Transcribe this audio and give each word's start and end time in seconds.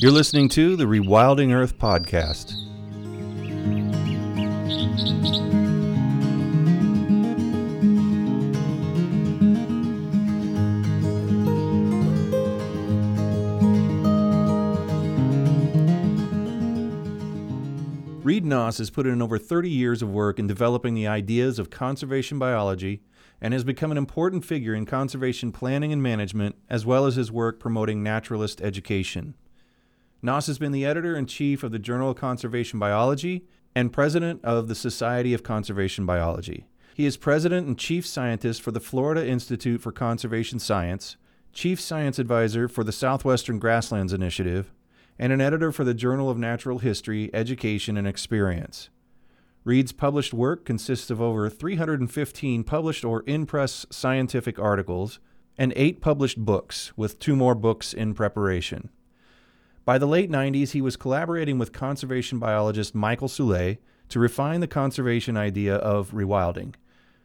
You're 0.00 0.12
listening 0.12 0.48
to 0.50 0.76
the 0.76 0.86
Rewilding 0.86 1.54
Earth 1.54 1.76
podcast. 1.76 2.54
Reed 18.24 18.46
Noss 18.46 18.78
has 18.78 18.88
put 18.88 19.06
in 19.06 19.20
over 19.20 19.36
30 19.36 19.68
years 19.68 20.00
of 20.00 20.08
work 20.08 20.38
in 20.38 20.46
developing 20.46 20.94
the 20.94 21.06
ideas 21.06 21.58
of 21.58 21.68
conservation 21.68 22.38
biology 22.38 23.02
and 23.38 23.52
has 23.52 23.64
become 23.64 23.90
an 23.90 23.98
important 23.98 24.46
figure 24.46 24.74
in 24.74 24.86
conservation 24.86 25.52
planning 25.52 25.92
and 25.92 26.02
management, 26.02 26.56
as 26.70 26.86
well 26.86 27.04
as 27.04 27.16
his 27.16 27.30
work 27.30 27.60
promoting 27.60 28.02
naturalist 28.02 28.62
education. 28.62 29.34
Noss 30.22 30.48
has 30.48 30.58
been 30.58 30.72
the 30.72 30.84
editor 30.84 31.16
in 31.16 31.24
chief 31.24 31.62
of 31.62 31.72
the 31.72 31.78
Journal 31.78 32.10
of 32.10 32.16
Conservation 32.16 32.78
Biology 32.78 33.46
and 33.74 33.90
president 33.90 34.44
of 34.44 34.68
the 34.68 34.74
Society 34.74 35.32
of 35.32 35.42
Conservation 35.42 36.04
Biology. 36.04 36.66
He 36.94 37.06
is 37.06 37.16
president 37.16 37.66
and 37.66 37.78
chief 37.78 38.06
scientist 38.06 38.60
for 38.60 38.70
the 38.70 38.80
Florida 38.80 39.26
Institute 39.26 39.80
for 39.80 39.92
Conservation 39.92 40.58
Science, 40.58 41.16
chief 41.54 41.80
science 41.80 42.18
advisor 42.18 42.68
for 42.68 42.84
the 42.84 42.92
Southwestern 42.92 43.58
Grasslands 43.58 44.12
Initiative, 44.12 44.70
and 45.18 45.32
an 45.32 45.40
editor 45.40 45.72
for 45.72 45.84
the 45.84 45.94
Journal 45.94 46.28
of 46.28 46.36
Natural 46.36 46.80
History, 46.80 47.30
Education, 47.32 47.96
and 47.96 48.06
Experience. 48.06 48.90
Reed's 49.64 49.92
published 49.92 50.34
work 50.34 50.66
consists 50.66 51.10
of 51.10 51.22
over 51.22 51.48
315 51.48 52.64
published 52.64 53.06
or 53.06 53.22
in 53.22 53.46
press 53.46 53.86
scientific 53.88 54.58
articles 54.58 55.18
and 55.56 55.72
eight 55.76 56.02
published 56.02 56.44
books, 56.44 56.92
with 56.94 57.18
two 57.18 57.36
more 57.36 57.54
books 57.54 57.94
in 57.94 58.12
preparation. 58.12 58.90
By 59.84 59.98
the 59.98 60.06
late 60.06 60.30
90s, 60.30 60.72
he 60.72 60.82
was 60.82 60.96
collaborating 60.96 61.58
with 61.58 61.72
conservation 61.72 62.38
biologist 62.38 62.94
Michael 62.94 63.28
Soule 63.28 63.76
to 64.10 64.18
refine 64.18 64.60
the 64.60 64.66
conservation 64.66 65.36
idea 65.36 65.76
of 65.76 66.10
rewilding. 66.10 66.74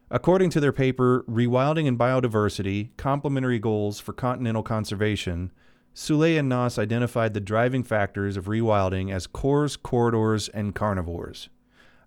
According 0.10 0.52
to 0.52 0.60
their 0.60 0.72
paper, 0.72 1.26
Rewilding 1.28 1.88
and 1.88 1.98
Biodiversity 1.98 2.90
Complementary 2.96 3.60
Goals 3.60 4.00
for 4.00 4.14
Continental 4.14 4.64
Conservation, 4.64 5.52
Soule 5.94 6.38
and 6.38 6.50
Noss 6.52 6.78
identified 6.78 7.34
the 7.34 7.40
driving 7.40 7.84
factors 7.84 8.38
of 8.38 8.46
rewilding 8.46 9.12
as 9.12 9.28
cores, 9.28 9.76
corridors, 9.76 10.48
and 10.50 10.76
carnivores. 10.76 11.50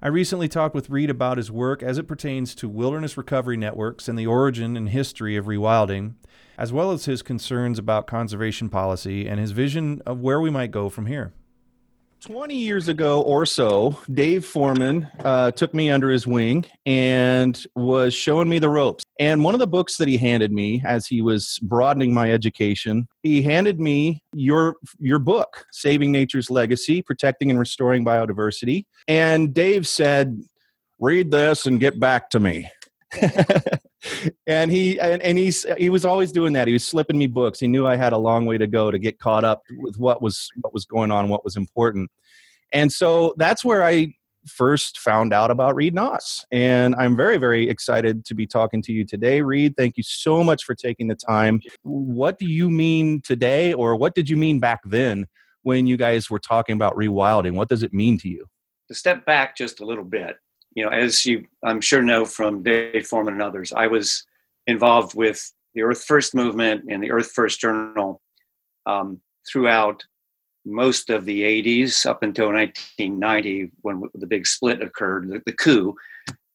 I 0.01 0.09
recently 0.09 0.47
talked 0.47 0.77
with 0.77 0.91
Reed 0.91 1.11
about 1.11 1.39
his 1.39 1.51
work 1.51 1.83
as 1.83 1.99
it 1.99 2.07
pertains 2.07 2.55
to 2.55 2.69
wilderness 2.69 3.17
recovery 3.17 3.57
networks 3.57 4.09
and 4.09 4.17
the 4.17 4.29
origin 4.29 4.77
and 4.77 4.91
history 4.91 5.37
of 5.37 5.47
rewilding, 5.47 6.15
as 6.59 6.73
well 6.73 6.91
as 6.91 7.05
his 7.05 7.23
concerns 7.23 7.79
about 7.79 8.07
conservation 8.09 8.69
policy 8.69 9.29
and 9.29 9.39
his 9.39 9.53
vision 9.53 10.03
of 10.05 10.21
where 10.21 10.41
we 10.41 10.51
might 10.51 10.73
go 10.73 10.89
from 10.89 11.07
here. 11.07 11.33
20 12.21 12.53
years 12.53 12.89
ago 12.89 13.23
or 13.23 13.47
so, 13.47 13.97
Dave 14.13 14.45
Foreman 14.45 15.09
uh, 15.21 15.53
took 15.53 15.73
me 15.73 15.89
under 15.89 16.11
his 16.11 16.27
wing 16.27 16.65
and 16.85 17.65
was 17.77 18.13
showing 18.13 18.49
me 18.49 18.59
the 18.59 18.69
ropes. 18.69 19.05
And 19.21 19.45
one 19.45 19.55
of 19.55 19.61
the 19.61 19.69
books 19.69 19.99
that 19.99 20.09
he 20.09 20.19
handed 20.19 20.51
me 20.51 20.83
as 20.85 21.07
he 21.07 21.23
was 21.23 21.61
broadening 21.63 22.13
my 22.13 22.33
education, 22.33 23.07
he 23.23 23.41
handed 23.41 23.79
me 23.79 24.25
your 24.35 24.75
your 24.99 25.21
book, 25.21 25.65
Saving 25.71 26.11
Nature's 26.11 26.51
Legacy: 26.51 27.03
Protecting 27.03 27.51
and 27.51 27.59
Restoring 27.59 28.05
Biodiversity. 28.05 28.87
And 29.07 29.55
Dave 29.55 29.87
said, 29.87 30.43
"Read 30.99 31.31
this 31.31 31.67
and 31.67 31.79
get 31.79 32.01
back 32.01 32.31
to 32.31 32.41
me." 32.41 32.69
and 34.47 34.71
he 34.71 34.99
and, 35.01 35.21
and 35.23 35.39
he's 35.39 35.67
he 35.77 35.91
was 35.91 36.05
always 36.05 36.33
doing 36.33 36.53
that. 36.53 36.67
He 36.67 36.73
was 36.73 36.87
slipping 36.87 37.19
me 37.19 37.27
books. 37.27 37.61
He 37.61 37.67
knew 37.67 37.87
i 37.87 37.97
had 37.97 38.13
a 38.13 38.19
long 38.19 38.47
way 38.47 38.59
to 38.59 38.67
go 38.67 38.91
to 38.91 38.99
get 38.99 39.19
caught 39.19 39.45
up 39.45 39.63
with 39.79 39.99
what 39.99 40.23
was 40.23 40.49
what 40.61 40.73
was 40.73 40.85
going 40.85 41.11
on 41.11 41.29
what 41.29 41.45
was 41.45 41.57
important. 41.57 42.11
And 42.73 42.93
so 42.93 43.35
that's 43.39 43.65
where 43.65 43.85
i 43.85 44.15
first 44.47 44.99
found 44.99 45.35
out 45.35 45.51
about 45.51 45.75
reed 45.75 45.95
noss. 45.95 46.45
And 46.53 46.95
i'm 46.95 47.17
very 47.17 47.39
very 47.39 47.69
excited 47.69 48.25
to 48.27 48.35
be 48.35 48.47
talking 48.47 48.83
to 48.83 48.93
you 48.93 49.05
today 49.05 49.43
reed. 49.43 49.75
Thank 49.77 49.97
you 49.97 50.03
so 50.03 50.45
much 50.45 50.65
for 50.65 50.75
taking 50.75 51.09
the 51.09 51.17
time. 51.17 51.61
What 51.83 52.39
do 52.39 52.47
you 52.47 52.71
mean 52.71 53.21
today 53.23 53.73
or 53.73 53.97
what 53.97 54.15
did 54.15 54.29
you 54.29 54.37
mean 54.37 54.61
back 54.61 54.81
then 54.85 55.27
when 55.63 55.87
you 55.87 55.97
guys 55.97 56.31
were 56.31 56.39
talking 56.39 56.75
about 56.75 56.95
rewilding? 56.95 57.55
What 57.55 57.69
does 57.69 57.83
it 57.83 57.93
mean 57.93 58.17
to 58.19 58.29
you? 58.29 58.47
To 58.89 58.95
step 58.95 59.27
back 59.27 59.57
just 59.57 59.81
a 59.81 59.85
little 59.85 60.05
bit 60.05 60.37
you 60.79 60.85
know, 60.85 60.91
as 60.91 61.27
you 61.27 61.45
I'm 61.65 61.81
sure 61.81 62.03
know 62.03 62.25
from 62.25 62.63
Dave 62.63 63.05
Foreman 63.05 63.35
and 63.35 63.43
others, 63.43 63.73
I 63.73 63.89
was 63.89 64.25
involved 64.69 65.17
with 65.17 65.53
the 65.75 65.83
Earth 65.83 66.05
First 66.05 66.37
movement 66.37 66.85
and 66.89 67.03
the 67.03 67.11
Earth 67.11 67.33
First 67.33 67.59
Journal 67.59 68.23
um, 68.87 69.21
throughout 69.51 70.05
most 70.65 71.11
of 71.11 71.25
the 71.25 71.43
80s 71.43 72.07
up 72.07 72.23
until 72.23 72.53
1990 72.53 73.73
when 73.81 74.05
the 74.15 74.27
big 74.29 74.47
split 74.47 74.81
occurred, 74.81 75.29
the, 75.29 75.43
the 75.47 75.53
coup, 75.53 75.97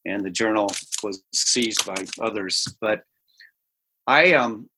and 0.06 0.24
the 0.24 0.32
journal 0.32 0.72
was 1.04 1.22
seized 1.34 1.86
by 1.86 2.06
others. 2.22 2.66
But 2.80 3.04
I, 4.08 4.36
um, 4.36 4.70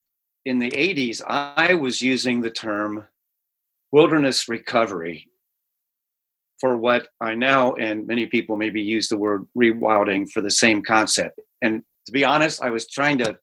in 0.46 0.58
the 0.58 0.72
80s, 0.72 1.22
I 1.28 1.76
was 1.76 2.02
using 2.02 2.42
the 2.42 2.50
term 2.50 3.06
wilderness 3.92 4.50
recovery 4.50 5.28
for 6.60 6.78
what 6.78 7.08
I 7.22 7.36
now 7.36 7.74
and 7.74 8.08
many 8.08 8.26
people 8.28 8.56
maybe 8.56 8.82
use 8.82 9.08
the 9.08 9.18
word 9.18 9.46
rewilding 9.58 10.30
for 10.32 10.42
the 10.42 10.52
same 10.52 10.82
concept. 10.82 11.40
And 11.62 11.84
to 12.06 12.12
be 12.12 12.24
honest, 12.24 12.62
I 12.62 12.70
was 12.70 12.88
trying 12.88 13.18
to 13.20 13.38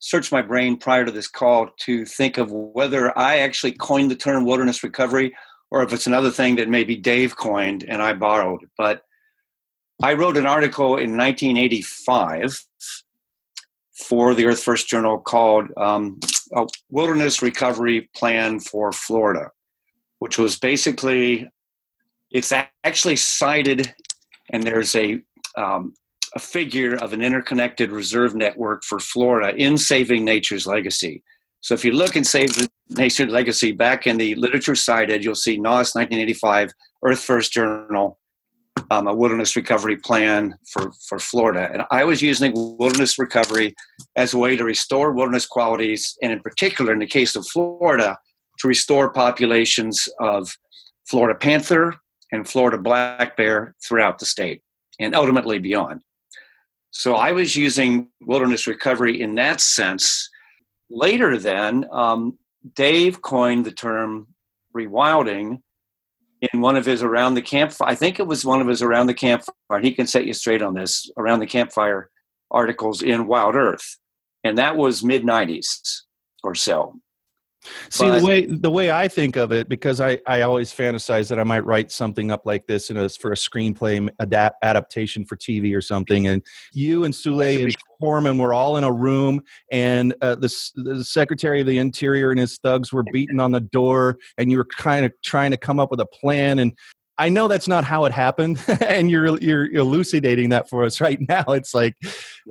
search 0.00 0.30
my 0.30 0.42
brain 0.42 0.76
prior 0.76 1.04
to 1.04 1.10
this 1.10 1.28
call 1.28 1.70
to 1.80 2.04
think 2.04 2.38
of 2.38 2.52
whether 2.52 3.16
I 3.18 3.38
actually 3.38 3.72
coined 3.72 4.10
the 4.10 4.16
term 4.16 4.44
wilderness 4.44 4.82
recovery 4.82 5.34
or 5.70 5.82
if 5.82 5.92
it's 5.92 6.06
another 6.06 6.30
thing 6.30 6.56
that 6.56 6.68
maybe 6.68 6.96
Dave 6.96 7.36
coined 7.36 7.84
and 7.88 8.02
I 8.02 8.12
borrowed. 8.14 8.60
But 8.76 9.02
I 10.02 10.14
wrote 10.14 10.36
an 10.36 10.46
article 10.46 10.96
in 10.96 11.16
1985 11.16 12.64
for 13.94 14.34
the 14.34 14.46
Earth 14.46 14.62
First 14.62 14.88
Journal 14.88 15.18
called 15.18 15.66
um, 15.76 16.20
Wilderness 16.90 17.42
Recovery 17.42 18.08
Plan 18.14 18.60
for 18.60 18.92
Florida, 18.92 19.50
which 20.20 20.38
was 20.38 20.58
basically 20.58 21.48
it's 22.30 22.52
actually 22.84 23.16
cited, 23.16 23.94
and 24.50 24.62
there's 24.62 24.94
a 24.94 25.20
um, 25.56 25.94
a 26.34 26.38
figure 26.38 26.94
of 26.96 27.12
an 27.12 27.22
interconnected 27.22 27.90
reserve 27.90 28.34
network 28.34 28.84
for 28.84 28.98
Florida 28.98 29.56
in 29.56 29.78
Saving 29.78 30.24
Nature's 30.24 30.66
Legacy. 30.66 31.22
So 31.60 31.74
if 31.74 31.84
you 31.84 31.92
look 31.92 32.16
and 32.16 32.26
Save 32.26 32.68
Nature's 32.90 33.30
Legacy 33.30 33.72
back 33.72 34.06
in 34.06 34.16
the 34.16 34.34
literature 34.34 34.74
cited, 34.74 35.24
you'll 35.24 35.34
see 35.34 35.56
Noss 35.56 35.94
1985, 35.94 36.70
Earth 37.02 37.20
First 37.20 37.52
Journal, 37.52 38.18
um, 38.90 39.08
a 39.08 39.14
wilderness 39.14 39.56
recovery 39.56 39.96
plan 39.96 40.54
for, 40.70 40.92
for 41.08 41.18
Florida. 41.18 41.68
And 41.72 41.82
I 41.90 42.04
was 42.04 42.22
using 42.22 42.52
wilderness 42.54 43.18
recovery 43.18 43.74
as 44.16 44.34
a 44.34 44.38
way 44.38 44.56
to 44.56 44.64
restore 44.64 45.12
wilderness 45.12 45.46
qualities, 45.46 46.16
and 46.22 46.32
in 46.32 46.40
particular, 46.40 46.92
in 46.92 47.00
the 47.00 47.06
case 47.06 47.34
of 47.36 47.46
Florida, 47.48 48.16
to 48.60 48.68
restore 48.68 49.12
populations 49.12 50.08
of 50.20 50.56
Florida 51.08 51.38
panther, 51.38 51.94
and 52.32 52.48
Florida 52.48 52.78
black 52.78 53.36
bear 53.36 53.74
throughout 53.82 54.18
the 54.18 54.26
state 54.26 54.62
and 54.98 55.14
ultimately 55.14 55.58
beyond. 55.58 56.02
So 56.90 57.14
I 57.14 57.32
was 57.32 57.54
using 57.54 58.08
wilderness 58.20 58.66
recovery 58.66 59.20
in 59.20 59.34
that 59.36 59.60
sense. 59.60 60.28
Later, 60.90 61.38
then, 61.38 61.86
um, 61.92 62.38
Dave 62.74 63.22
coined 63.22 63.64
the 63.64 63.72
term 63.72 64.26
rewilding 64.74 65.60
in 66.52 66.60
one 66.60 66.76
of 66.76 66.86
his 66.86 67.02
around 67.02 67.34
the 67.34 67.42
campfire. 67.42 67.88
I 67.88 67.94
think 67.94 68.18
it 68.18 68.26
was 68.26 68.44
one 68.44 68.60
of 68.60 68.66
his 68.66 68.82
around 68.82 69.06
the 69.06 69.14
campfire. 69.14 69.80
He 69.80 69.92
can 69.92 70.06
set 70.06 70.26
you 70.26 70.32
straight 70.32 70.62
on 70.62 70.74
this 70.74 71.10
around 71.16 71.40
the 71.40 71.46
campfire 71.46 72.10
articles 72.50 73.02
in 73.02 73.26
Wild 73.26 73.54
Earth, 73.54 73.98
and 74.44 74.56
that 74.58 74.76
was 74.76 75.04
mid 75.04 75.24
'90s 75.24 76.02
or 76.42 76.54
so. 76.54 77.00
See 77.90 78.04
but, 78.04 78.20
the 78.20 78.26
way 78.26 78.46
the 78.46 78.70
way 78.70 78.90
I 78.90 79.08
think 79.08 79.36
of 79.36 79.52
it, 79.52 79.68
because 79.68 80.00
I 80.00 80.18
I 80.26 80.42
always 80.42 80.72
fantasize 80.72 81.28
that 81.28 81.38
I 81.38 81.44
might 81.44 81.64
write 81.64 81.90
something 81.90 82.30
up 82.30 82.46
like 82.46 82.66
this 82.66 82.90
in 82.90 82.96
a, 82.96 83.08
for 83.08 83.32
a 83.32 83.36
screenplay 83.36 84.08
adapt, 84.18 84.62
adaptation 84.62 85.24
for 85.24 85.36
TV 85.36 85.74
or 85.74 85.80
something. 85.80 86.26
And 86.26 86.42
you 86.72 87.04
and 87.04 87.14
Soule 87.14 87.40
and 87.40 87.74
Foreman 88.00 88.38
were 88.38 88.54
all 88.54 88.76
in 88.76 88.84
a 88.84 88.92
room, 88.92 89.42
and 89.72 90.14
uh, 90.22 90.34
the 90.34 90.54
the 90.76 91.04
Secretary 91.04 91.60
of 91.60 91.66
the 91.66 91.78
Interior 91.78 92.30
and 92.30 92.40
his 92.40 92.58
thugs 92.58 92.92
were 92.92 93.04
beating 93.12 93.40
on 93.40 93.52
the 93.52 93.60
door, 93.60 94.18
and 94.36 94.50
you 94.50 94.58
were 94.58 94.66
kind 94.76 95.04
of 95.04 95.12
trying 95.22 95.50
to 95.50 95.56
come 95.56 95.80
up 95.80 95.90
with 95.90 96.00
a 96.00 96.06
plan. 96.06 96.58
And 96.58 96.72
I 97.18 97.28
know 97.28 97.48
that's 97.48 97.66
not 97.66 97.82
how 97.82 98.04
it 98.04 98.12
happened, 98.12 98.62
and 98.80 99.10
you're 99.10 99.38
you're 99.40 99.70
elucidating 99.74 100.50
that 100.50 100.68
for 100.68 100.84
us 100.84 101.00
right 101.00 101.18
now. 101.28 101.44
It's 101.48 101.74
like, 101.74 101.94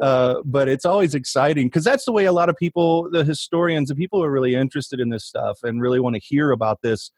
uh, 0.01 0.41
but 0.45 0.67
it's 0.67 0.85
always 0.85 1.15
exciting 1.15 1.67
because 1.67 1.83
that's 1.83 2.05
the 2.05 2.11
way 2.11 2.25
a 2.25 2.31
lot 2.31 2.49
of 2.49 2.55
people, 2.55 3.09
the 3.11 3.23
historians, 3.23 3.89
the 3.89 3.95
people 3.95 4.19
who 4.19 4.25
are 4.25 4.31
really 4.31 4.55
interested 4.55 4.99
in 4.99 5.09
this 5.09 5.25
stuff 5.25 5.59
and 5.63 5.81
really 5.81 5.99
want 5.99 6.15
to 6.15 6.21
hear 6.21 6.51
about 6.51 6.81
this. 6.81 7.11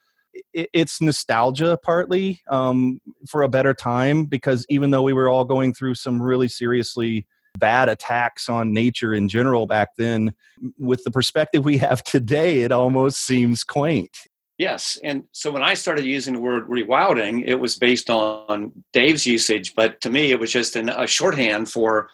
it's 0.54 1.02
nostalgia 1.02 1.78
partly 1.84 2.42
um, 2.50 3.00
for 3.28 3.42
a 3.42 3.50
better 3.50 3.74
time 3.74 4.26
because 4.26 4.66
even 4.70 4.92
though 4.92 5.04
we 5.04 5.14
were 5.14 5.30
all 5.30 5.46
going 5.46 5.74
through 5.74 5.96
some 5.96 6.22
really 6.22 6.48
seriously 6.48 7.26
bad 7.58 7.90
attacks 7.90 8.48
on 8.48 8.74
nature 8.74 9.14
in 9.14 9.28
general 9.28 9.66
back 9.66 9.90
then, 9.98 10.34
with 10.78 11.04
the 11.04 11.12
perspective 11.12 11.66
we 11.66 11.78
have 11.78 12.04
today, 12.04 12.62
it 12.62 12.72
almost 12.72 13.26
seems 13.26 13.64
quaint 13.64 14.16
Yes. 14.60 15.00
And 15.06 15.24
so 15.32 15.52
when 15.52 15.64
I 15.64 15.74
started 15.74 16.04
using 16.04 16.34
the 16.34 16.42
word 16.42 16.68
rewilding, 16.68 17.44
it 17.48 17.56
was 17.56 17.78
based 17.78 18.10
on 18.10 18.74
Dave's 18.92 19.26
usage, 19.26 19.74
but 19.74 20.02
to 20.02 20.10
me, 20.10 20.32
it 20.32 20.40
was 20.40 20.52
just 20.52 20.76
an, 20.76 20.90
a 20.90 21.08
shorthand 21.08 21.72
for 21.72 22.10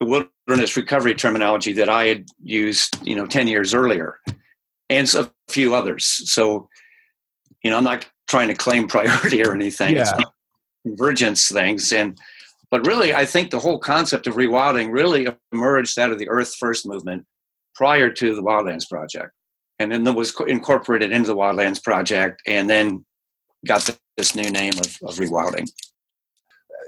wilderness 0.00 0.76
recovery 0.76 1.14
terminology 1.14 1.72
that 1.72 1.88
I 1.88 2.06
had 2.06 2.26
used, 2.42 2.98
you 3.06 3.16
know, 3.16 3.26
10 3.26 3.48
years 3.48 3.74
earlier 3.74 4.18
and 4.90 5.12
a 5.14 5.30
few 5.48 5.74
others. 5.74 6.04
So, 6.30 6.68
you 7.62 7.70
know, 7.70 7.78
I'm 7.78 7.84
not 7.84 8.06
trying 8.28 8.48
to 8.48 8.54
claim 8.54 8.88
priority 8.88 9.42
or 9.44 9.54
anything. 9.54 9.96
Yeah. 9.96 10.02
It's 10.02 10.30
convergence 10.84 11.48
things. 11.48 11.92
And, 11.92 12.18
but 12.70 12.86
really, 12.86 13.14
I 13.14 13.24
think 13.24 13.50
the 13.50 13.58
whole 13.58 13.78
concept 13.78 14.26
of 14.26 14.34
rewilding 14.34 14.92
really 14.92 15.28
emerged 15.52 15.98
out 15.98 16.10
of 16.10 16.18
the 16.18 16.28
Earth 16.28 16.54
First 16.56 16.86
movement 16.86 17.24
prior 17.74 18.10
to 18.10 18.34
the 18.34 18.42
Wildlands 18.42 18.88
Project. 18.88 19.32
And 19.78 19.92
then 19.92 20.04
that 20.04 20.14
was 20.14 20.34
incorporated 20.46 21.12
into 21.12 21.28
the 21.28 21.36
Wildlands 21.36 21.82
Project 21.82 22.42
and 22.46 22.68
then 22.68 23.04
got 23.66 23.88
this 24.16 24.34
new 24.34 24.50
name 24.50 24.72
of, 24.78 24.98
of 25.02 25.16
rewilding 25.16 25.68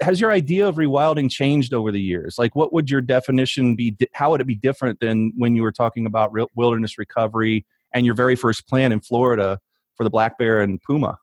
has 0.01 0.21
your 0.21 0.31
idea 0.31 0.67
of 0.67 0.77
rewilding 0.77 1.31
changed 1.31 1.75
over 1.75 1.91
the 1.93 2.01
years? 2.01 2.37
Like, 2.39 2.55
what 2.55 2.73
would 2.73 2.91
your 2.91 3.01
definition 3.01 3.77
be? 3.77 3.97
How 4.13 4.31
would 4.31 4.41
it 4.41 4.47
be 4.47 4.55
different 4.55 5.01
than 5.01 5.33
when 5.37 5.57
you 5.57 5.63
were 5.63 5.73
talking 5.73 6.07
about 6.07 6.33
wilderness 6.55 6.99
recovery 6.99 7.67
and 7.95 8.05
your 8.05 8.15
very 8.15 8.37
first 8.37 8.69
plan 8.69 8.93
in 8.93 9.01
Florida 9.01 9.59
for 9.97 10.05
the 10.05 10.11
black 10.11 10.39
bear 10.39 10.61
and 10.61 10.81
puma? 10.83 11.19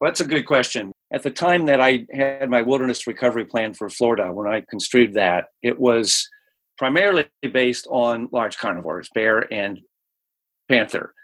Well, 0.00 0.10
that's 0.10 0.20
a 0.20 0.26
good 0.26 0.46
question. 0.46 0.92
At 1.12 1.22
the 1.22 1.30
time 1.30 1.66
that 1.66 1.80
I 1.80 2.06
had 2.12 2.50
my 2.50 2.62
wilderness 2.62 3.06
recovery 3.06 3.44
plan 3.44 3.74
for 3.74 3.88
Florida, 3.88 4.32
when 4.32 4.48
I 4.48 4.64
construed 4.68 5.14
that, 5.14 5.46
it 5.62 5.78
was 5.78 6.28
primarily 6.76 7.26
based 7.52 7.86
on 7.90 8.28
large 8.32 8.58
carnivores, 8.58 9.08
bear 9.14 9.52
and 9.52 9.78
panther. 10.68 11.14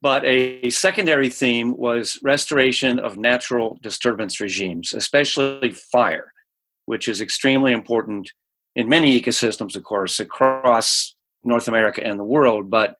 But 0.00 0.24
a 0.24 0.70
secondary 0.70 1.28
theme 1.28 1.76
was 1.76 2.18
restoration 2.22 3.00
of 3.00 3.16
natural 3.16 3.78
disturbance 3.82 4.40
regimes, 4.40 4.92
especially 4.92 5.72
fire, 5.72 6.32
which 6.86 7.08
is 7.08 7.20
extremely 7.20 7.72
important 7.72 8.30
in 8.76 8.88
many 8.88 9.20
ecosystems, 9.20 9.74
of 9.74 9.82
course, 9.82 10.20
across 10.20 11.16
North 11.42 11.66
America 11.66 12.06
and 12.06 12.18
the 12.18 12.24
world. 12.24 12.70
But 12.70 12.94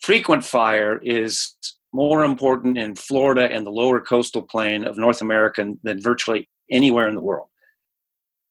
frequent 0.00 0.44
fire 0.44 1.00
is 1.02 1.54
more 1.94 2.24
important 2.24 2.76
in 2.76 2.94
Florida 2.94 3.50
and 3.50 3.66
the 3.66 3.70
lower 3.70 4.00
coastal 4.00 4.42
plain 4.42 4.84
of 4.84 4.98
North 4.98 5.22
America 5.22 5.72
than 5.82 6.02
virtually 6.02 6.46
anywhere 6.70 7.08
in 7.08 7.14
the 7.14 7.22
world. 7.22 7.48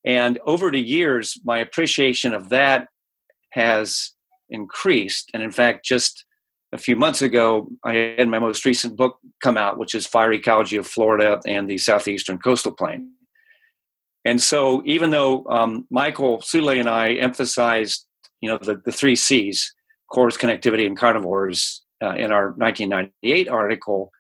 And 0.04 0.40
over 0.46 0.72
the 0.72 0.82
years, 0.82 1.40
my 1.44 1.60
appreciation 1.60 2.34
of 2.34 2.50
that 2.50 2.88
has 3.52 4.14
increased. 4.50 5.30
And 5.34 5.44
in 5.44 5.52
fact, 5.52 5.86
just 5.86 6.26
a 6.76 6.78
few 6.78 6.96
months 6.96 7.22
ago, 7.22 7.68
I 7.84 8.16
had 8.18 8.28
my 8.28 8.40
most 8.40 8.66
recent 8.66 8.96
book 8.96 9.18
come 9.42 9.58
out, 9.58 9.78
which 9.78 9.96
is 9.96 10.06
Fire 10.06 10.34
Ecology 10.34 10.76
of 10.78 10.86
Florida 10.86 11.40
and 11.48 11.70
the 11.70 11.78
Southeastern 11.78 12.38
Coastal 12.38 12.74
Plain. 12.74 13.12
And 14.26 14.42
so, 14.42 14.82
even 14.86 15.10
though 15.10 15.46
um, 15.46 15.88
Michael 15.90 16.42
Soule 16.42 16.70
and 16.70 16.90
I 16.90 17.14
emphasized, 17.14 18.06
you 18.42 18.50
know, 18.50 18.58
the, 18.58 18.82
the 18.86 18.92
three 18.92 19.16
C's, 19.16 19.74
cores, 20.12 20.38
connectivity, 20.38 20.86
and 20.86 20.98
carnivores, 20.98 21.84
uh, 22.04 22.16
in 22.16 22.32
our 22.32 22.50
1998 22.58 23.48
article, 23.48 24.12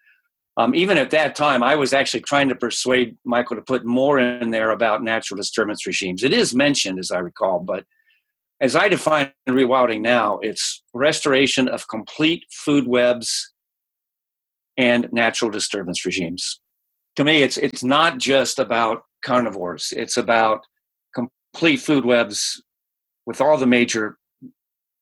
um, 0.58 0.74
even 0.74 0.98
at 0.98 1.12
that 1.12 1.36
time, 1.36 1.62
I 1.62 1.76
was 1.76 1.92
actually 1.92 2.22
trying 2.22 2.48
to 2.50 2.56
persuade 2.56 3.18
Michael 3.26 3.58
to 3.58 3.62
put 3.62 3.86
more 3.86 4.18
in 4.18 4.52
there 4.52 4.72
about 4.72 5.04
natural 5.04 5.38
disturbance 5.38 5.86
regimes. 5.86 6.24
It 6.24 6.32
is 6.32 6.56
mentioned, 6.56 6.98
as 7.00 7.12
I 7.12 7.20
recall, 7.20 7.60
but 7.60 7.84
as 8.62 8.76
I 8.76 8.88
define 8.88 9.32
rewilding 9.48 10.02
now, 10.02 10.40
it's 10.40 10.84
restoration 10.94 11.68
of 11.68 11.88
complete 11.88 12.46
food 12.52 12.88
webs 12.88 13.54
and 14.78 15.10
natural 15.12 15.52
disturbance 15.52 16.06
regimes. 16.06 16.60
To 17.18 17.24
me, 17.24 17.44
it's 17.44 17.58
it's 17.58 17.84
not 17.84 18.18
just 18.18 18.60
about 18.60 19.04
carnivores. 19.24 19.94
It's 19.96 20.18
about 20.18 20.62
complete 21.14 21.78
food 21.78 22.06
webs 22.06 22.62
with 23.26 23.42
all 23.42 23.58
the 23.58 23.68
major 23.68 24.18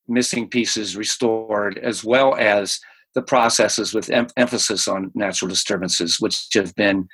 missing 0.06 0.48
pieces 0.48 0.96
restored, 0.96 1.78
as 1.78 2.04
well 2.04 2.34
as 2.36 2.78
the 3.14 3.22
processes 3.22 3.94
with 3.94 4.10
em- 4.10 4.26
emphasis 4.36 4.88
on 4.88 5.10
natural 5.14 5.48
disturbances, 5.48 6.20
which 6.20 6.46
have 6.54 6.74
been 6.74 7.08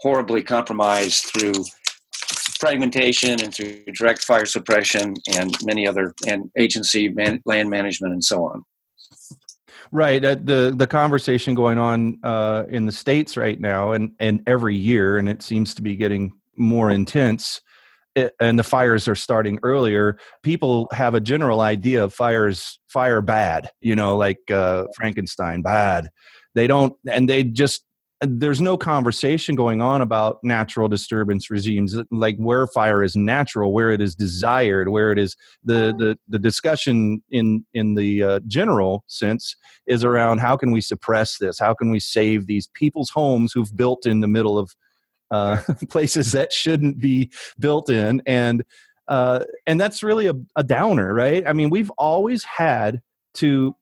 horribly 0.00 0.42
compromised 0.42 1.24
through 1.24 1.64
fragmentation 2.56 3.40
and 3.42 3.54
through 3.54 3.84
direct 3.94 4.24
fire 4.24 4.46
suppression 4.46 5.14
and 5.34 5.56
many 5.64 5.86
other 5.86 6.14
and 6.26 6.50
agency 6.56 7.08
man, 7.08 7.40
land 7.44 7.70
management 7.70 8.12
and 8.12 8.24
so 8.24 8.44
on. 8.44 8.62
Right 9.92 10.24
uh, 10.24 10.36
the 10.42 10.74
the 10.76 10.86
conversation 10.86 11.54
going 11.54 11.78
on 11.78 12.18
uh, 12.24 12.64
in 12.68 12.86
the 12.86 12.92
states 12.92 13.36
right 13.36 13.60
now 13.60 13.92
and 13.92 14.12
and 14.18 14.42
every 14.46 14.74
year 14.74 15.18
and 15.18 15.28
it 15.28 15.42
seems 15.42 15.74
to 15.74 15.82
be 15.82 15.94
getting 15.94 16.32
more 16.56 16.90
intense 16.90 17.60
it, 18.16 18.34
and 18.40 18.58
the 18.58 18.64
fires 18.64 19.06
are 19.06 19.14
starting 19.14 19.60
earlier 19.62 20.18
people 20.42 20.88
have 20.90 21.14
a 21.14 21.20
general 21.20 21.60
idea 21.60 22.02
of 22.02 22.12
fires 22.12 22.80
fire 22.88 23.20
bad 23.20 23.70
you 23.80 23.94
know 23.94 24.16
like 24.16 24.38
uh, 24.50 24.84
frankenstein 24.96 25.62
bad. 25.62 26.08
They 26.54 26.66
don't 26.66 26.94
and 27.08 27.28
they 27.28 27.44
just 27.44 27.84
there's 28.22 28.62
no 28.62 28.78
conversation 28.78 29.54
going 29.54 29.82
on 29.82 30.00
about 30.00 30.38
natural 30.42 30.88
disturbance 30.88 31.50
regimes 31.50 31.96
like 32.10 32.36
where 32.38 32.66
fire 32.66 33.02
is 33.02 33.14
natural 33.14 33.74
where 33.74 33.90
it 33.90 34.00
is 34.00 34.14
desired 34.14 34.88
where 34.88 35.12
it 35.12 35.18
is 35.18 35.36
the 35.64 35.94
the, 35.98 36.18
the 36.26 36.38
discussion 36.38 37.22
in 37.30 37.64
in 37.74 37.94
the 37.94 38.22
uh, 38.22 38.40
general 38.46 39.04
sense 39.06 39.54
is 39.86 40.04
around 40.04 40.38
how 40.38 40.56
can 40.56 40.70
we 40.72 40.80
suppress 40.80 41.38
this? 41.38 41.58
How 41.58 41.74
can 41.74 41.90
we 41.90 42.00
save 42.00 42.46
these 42.46 42.68
people's 42.74 43.10
homes 43.10 43.52
who've 43.52 43.76
built 43.76 44.06
in 44.06 44.20
the 44.20 44.28
middle 44.28 44.58
of 44.58 44.74
uh, 45.30 45.60
places 45.88 46.32
that 46.32 46.52
shouldn't 46.52 46.98
be 46.98 47.30
built 47.58 47.90
in. 47.90 48.22
And 48.26 48.64
uh, 49.08 49.44
and 49.66 49.80
that's 49.80 50.02
really 50.02 50.26
a, 50.26 50.34
a 50.56 50.64
downer 50.64 51.14
right? 51.14 51.46
I 51.46 51.52
mean 51.52 51.70
we've 51.70 51.90
always 51.90 52.44
had 52.44 53.02
to 53.34 53.76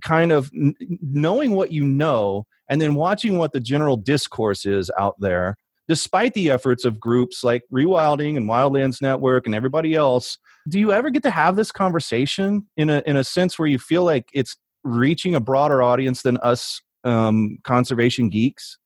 kind 0.00 0.32
of 0.32 0.50
knowing 0.52 1.52
what 1.52 1.70
you 1.70 1.84
know 1.84 2.46
and 2.68 2.80
then 2.80 2.94
watching 2.94 3.38
what 3.38 3.52
the 3.52 3.60
general 3.60 3.96
discourse 3.96 4.66
is 4.66 4.90
out 4.98 5.14
there 5.18 5.56
despite 5.86 6.32
the 6.34 6.50
efforts 6.50 6.84
of 6.84 6.98
groups 6.98 7.44
like 7.44 7.62
rewilding 7.72 8.36
and 8.36 8.48
wildlands 8.48 9.02
network 9.02 9.46
and 9.46 9.54
everybody 9.54 9.94
else 9.94 10.38
do 10.68 10.78
you 10.78 10.92
ever 10.92 11.10
get 11.10 11.22
to 11.22 11.30
have 11.30 11.56
this 11.56 11.70
conversation 11.70 12.66
in 12.76 12.90
a 12.90 13.02
in 13.06 13.16
a 13.16 13.24
sense 13.24 13.58
where 13.58 13.68
you 13.68 13.78
feel 13.78 14.04
like 14.04 14.28
it's 14.32 14.56
reaching 14.82 15.34
a 15.34 15.40
broader 15.40 15.82
audience 15.82 16.22
than 16.22 16.36
us 16.38 16.80
um, 17.04 17.58
conservation 17.64 18.30
geeks? 18.30 18.78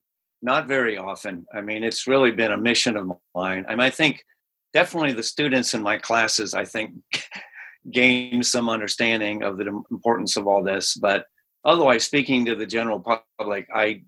Not 0.43 0.67
very 0.67 0.97
often. 0.99 1.47
I 1.55 1.61
mean 1.61 1.85
it's 1.85 2.07
really 2.07 2.33
been 2.33 2.51
a 2.51 2.59
mission 2.59 2.97
of 2.97 3.13
mine. 3.35 3.65
I, 3.69 3.73
mean, 3.73 3.81
I 3.81 3.91
think 3.91 4.25
definitely 4.73 5.13
the 5.13 5.23
students 5.23 5.75
in 5.75 5.83
my 5.83 5.99
classes 5.99 6.55
i 6.55 6.65
think 6.65 6.93
gain 7.91 8.43
some 8.43 8.69
understanding 8.69 9.43
of 9.43 9.57
the 9.57 9.67
importance 9.91 10.37
of 10.37 10.47
all 10.47 10.63
this 10.63 10.95
but 10.95 11.25
otherwise 11.69 12.05
speaking 12.05 12.45
to 12.47 12.57
the 12.57 12.67
general 12.67 12.99
public 13.39 13.69
i 13.75 14.01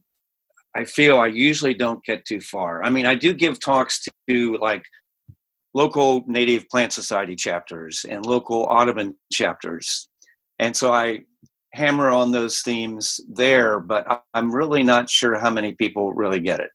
i 0.75 0.85
feel 0.85 1.19
i 1.19 1.27
usually 1.27 1.75
don't 1.75 2.03
get 2.05 2.25
too 2.25 2.41
far. 2.41 2.83
I 2.83 2.91
mean 2.91 3.07
i 3.07 3.15
do 3.15 3.35
give 3.35 3.61
talks 3.61 4.07
to 4.29 4.57
like 4.61 4.83
local 5.75 6.25
native 6.27 6.69
plant 6.69 6.93
society 6.93 7.37
chapters 7.37 8.05
and 8.09 8.27
local 8.27 8.65
audubon 8.65 9.15
chapters. 9.33 10.09
And 10.59 10.77
so 10.77 10.93
i 10.93 11.21
hammer 11.73 12.09
on 12.09 12.33
those 12.33 12.63
themes 12.63 13.21
there 13.29 13.79
but 13.79 14.25
i'm 14.35 14.51
really 14.51 14.83
not 14.83 15.09
sure 15.09 15.39
how 15.39 15.51
many 15.51 15.73
people 15.73 16.13
really 16.13 16.41
get 16.41 16.61
it. 16.61 16.71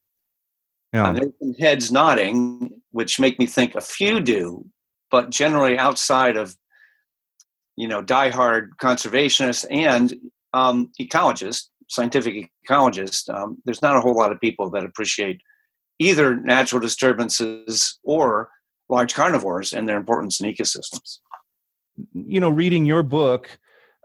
Yeah. 0.93 1.11
there's 1.11 1.33
some 1.39 1.53
heads 1.55 1.91
nodding 1.91 2.69
which 2.91 3.19
make 3.19 3.37
me 3.39 3.47
think 3.47 3.75
a 3.75 3.81
few 3.81 4.21
do 4.21 4.65
but 5.11 5.31
generally 5.31 5.77
outside 5.77 6.37
of 6.37 6.55
you 7.75 7.87
know 7.87 8.01
diehard 8.01 8.69
conservationists 8.81 9.65
and 9.69 10.13
um, 10.55 10.91
ecologist, 10.99 11.65
scientific 11.89 12.49
ecologist, 12.67 13.29
um, 13.33 13.57
there's 13.65 13.81
not 13.81 13.97
a 13.97 14.01
whole 14.01 14.15
lot 14.15 14.31
of 14.31 14.39
people 14.39 14.69
that 14.71 14.85
appreciate 14.85 15.41
either 15.99 16.35
natural 16.35 16.81
disturbances 16.81 17.99
or 18.03 18.49
large 18.89 19.13
carnivores 19.13 19.73
and 19.73 19.87
their 19.87 19.97
importance 19.97 20.39
in 20.39 20.51
ecosystems. 20.51 21.19
You 22.13 22.39
know, 22.39 22.49
reading 22.49 22.85
your 22.85 23.03
book, 23.03 23.49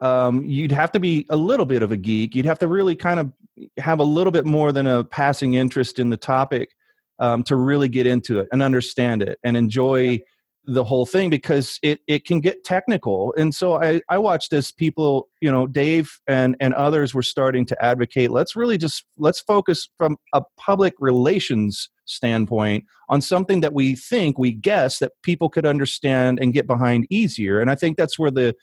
um, 0.03 0.45
you'd 0.45 0.73
have 0.73 0.93
to 0.93 1.01
be 1.01 1.27
a 1.31 1.37
little 1.37 1.67
bit 1.67 1.83
of 1.83 1.93
a 1.93 1.97
geek. 1.97 2.35
You'd 2.35 2.47
have 2.47 2.59
to 2.61 2.69
really 2.69 2.97
kind 2.97 3.21
of 3.21 3.33
have 3.79 4.01
a 4.01 4.05
little 4.05 4.31
bit 4.33 4.47
more 4.47 4.73
than 4.73 4.87
a 4.87 5.05
passing 5.05 5.55
interest 5.55 5.99
in 5.99 6.11
the 6.11 6.17
topic 6.17 6.71
um, 7.19 7.43
to 7.45 7.57
really 7.57 7.89
get 7.89 8.07
into 8.07 8.41
it 8.41 8.49
and 8.53 8.63
understand 8.63 9.23
it 9.23 9.39
and 9.45 9.57
enjoy 9.57 10.21
the 10.65 10.85
whole 10.85 11.07
thing 11.07 11.31
because 11.31 11.79
it, 11.83 12.01
it 12.07 12.25
can 12.25 12.41
get 12.41 12.65
technical. 12.65 13.35
And 13.37 13.55
so 13.55 13.83
I, 13.83 14.01
I 14.09 14.19
watched 14.19 14.53
as 14.53 14.71
people 14.71 15.29
you 15.41 15.51
know 15.51 15.67
dave 15.67 16.11
and 16.27 16.57
and 16.61 16.75
others 16.75 17.15
were 17.15 17.23
starting 17.23 17.65
to 17.67 17.85
advocate 17.85 18.31
let's 18.31 18.55
really 18.55 18.77
just 18.77 19.05
let's 19.17 19.41
focus 19.41 19.89
from 19.97 20.17
a 20.35 20.43
public 20.59 20.95
relations 20.99 21.89
standpoint 22.05 22.85
on 23.09 23.21
something 23.21 23.61
that 23.61 23.73
we 23.73 23.95
think 23.95 24.39
we 24.39 24.53
guess 24.53 24.99
that 24.99 25.13
people 25.23 25.49
could 25.49 25.65
understand 25.65 26.39
and 26.41 26.53
get 26.53 26.67
behind 26.67 27.07
easier. 27.11 27.61
And 27.61 27.71
i 27.71 27.75
think 27.75 27.97
that's 27.97 28.19
where 28.19 28.31
the 28.31 28.55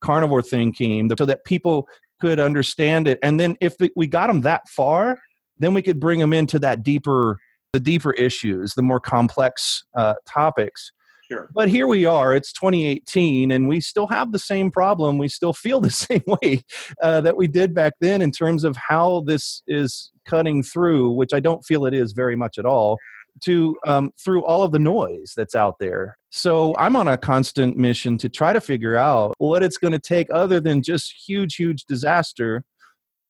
carnivore 0.00 0.42
thing 0.42 0.72
came 0.72 1.08
so 1.16 1.24
that 1.24 1.44
people 1.44 1.88
could 2.20 2.38
understand 2.38 3.08
it. 3.08 3.18
And 3.22 3.38
then 3.40 3.56
if 3.60 3.74
we 3.96 4.06
got 4.06 4.26
them 4.26 4.42
that 4.42 4.68
far 4.68 5.18
then 5.58 5.72
we 5.72 5.82
could 5.82 6.00
bring 6.00 6.18
them 6.18 6.32
into 6.32 6.58
that 6.58 6.82
deeper 6.82 7.38
the 7.72 7.80
deeper 7.80 8.12
issues 8.12 8.74
the 8.74 8.82
more 8.82 9.00
complex 9.00 9.84
uh, 9.96 10.14
topics 10.26 10.92
Sure. 11.30 11.48
but 11.54 11.68
here 11.68 11.86
we 11.86 12.04
are 12.04 12.34
it's 12.34 12.52
2018 12.52 13.50
and 13.50 13.66
we 13.66 13.80
still 13.80 14.06
have 14.08 14.32
the 14.32 14.38
same 14.38 14.70
problem 14.70 15.16
we 15.16 15.28
still 15.28 15.52
feel 15.52 15.80
the 15.80 15.90
same 15.90 16.22
way 16.26 16.62
uh, 17.02 17.20
that 17.22 17.36
we 17.36 17.46
did 17.46 17.74
back 17.74 17.94
then 18.00 18.20
in 18.20 18.30
terms 18.30 18.64
of 18.64 18.76
how 18.76 19.22
this 19.26 19.62
is 19.66 20.12
cutting 20.26 20.62
through 20.62 21.10
which 21.12 21.32
i 21.32 21.40
don't 21.40 21.64
feel 21.64 21.86
it 21.86 21.94
is 21.94 22.12
very 22.12 22.36
much 22.36 22.58
at 22.58 22.66
all 22.66 22.98
to 23.42 23.76
um, 23.86 24.12
through 24.22 24.44
all 24.44 24.62
of 24.62 24.70
the 24.70 24.78
noise 24.78 25.32
that's 25.36 25.54
out 25.54 25.76
there 25.80 26.16
so 26.30 26.74
i'm 26.76 26.94
on 26.94 27.08
a 27.08 27.16
constant 27.16 27.76
mission 27.76 28.18
to 28.18 28.28
try 28.28 28.52
to 28.52 28.60
figure 28.60 28.96
out 28.96 29.34
what 29.38 29.62
it's 29.62 29.78
going 29.78 29.92
to 29.92 29.98
take 29.98 30.28
other 30.32 30.60
than 30.60 30.82
just 30.82 31.12
huge 31.26 31.56
huge 31.56 31.84
disaster 31.84 32.62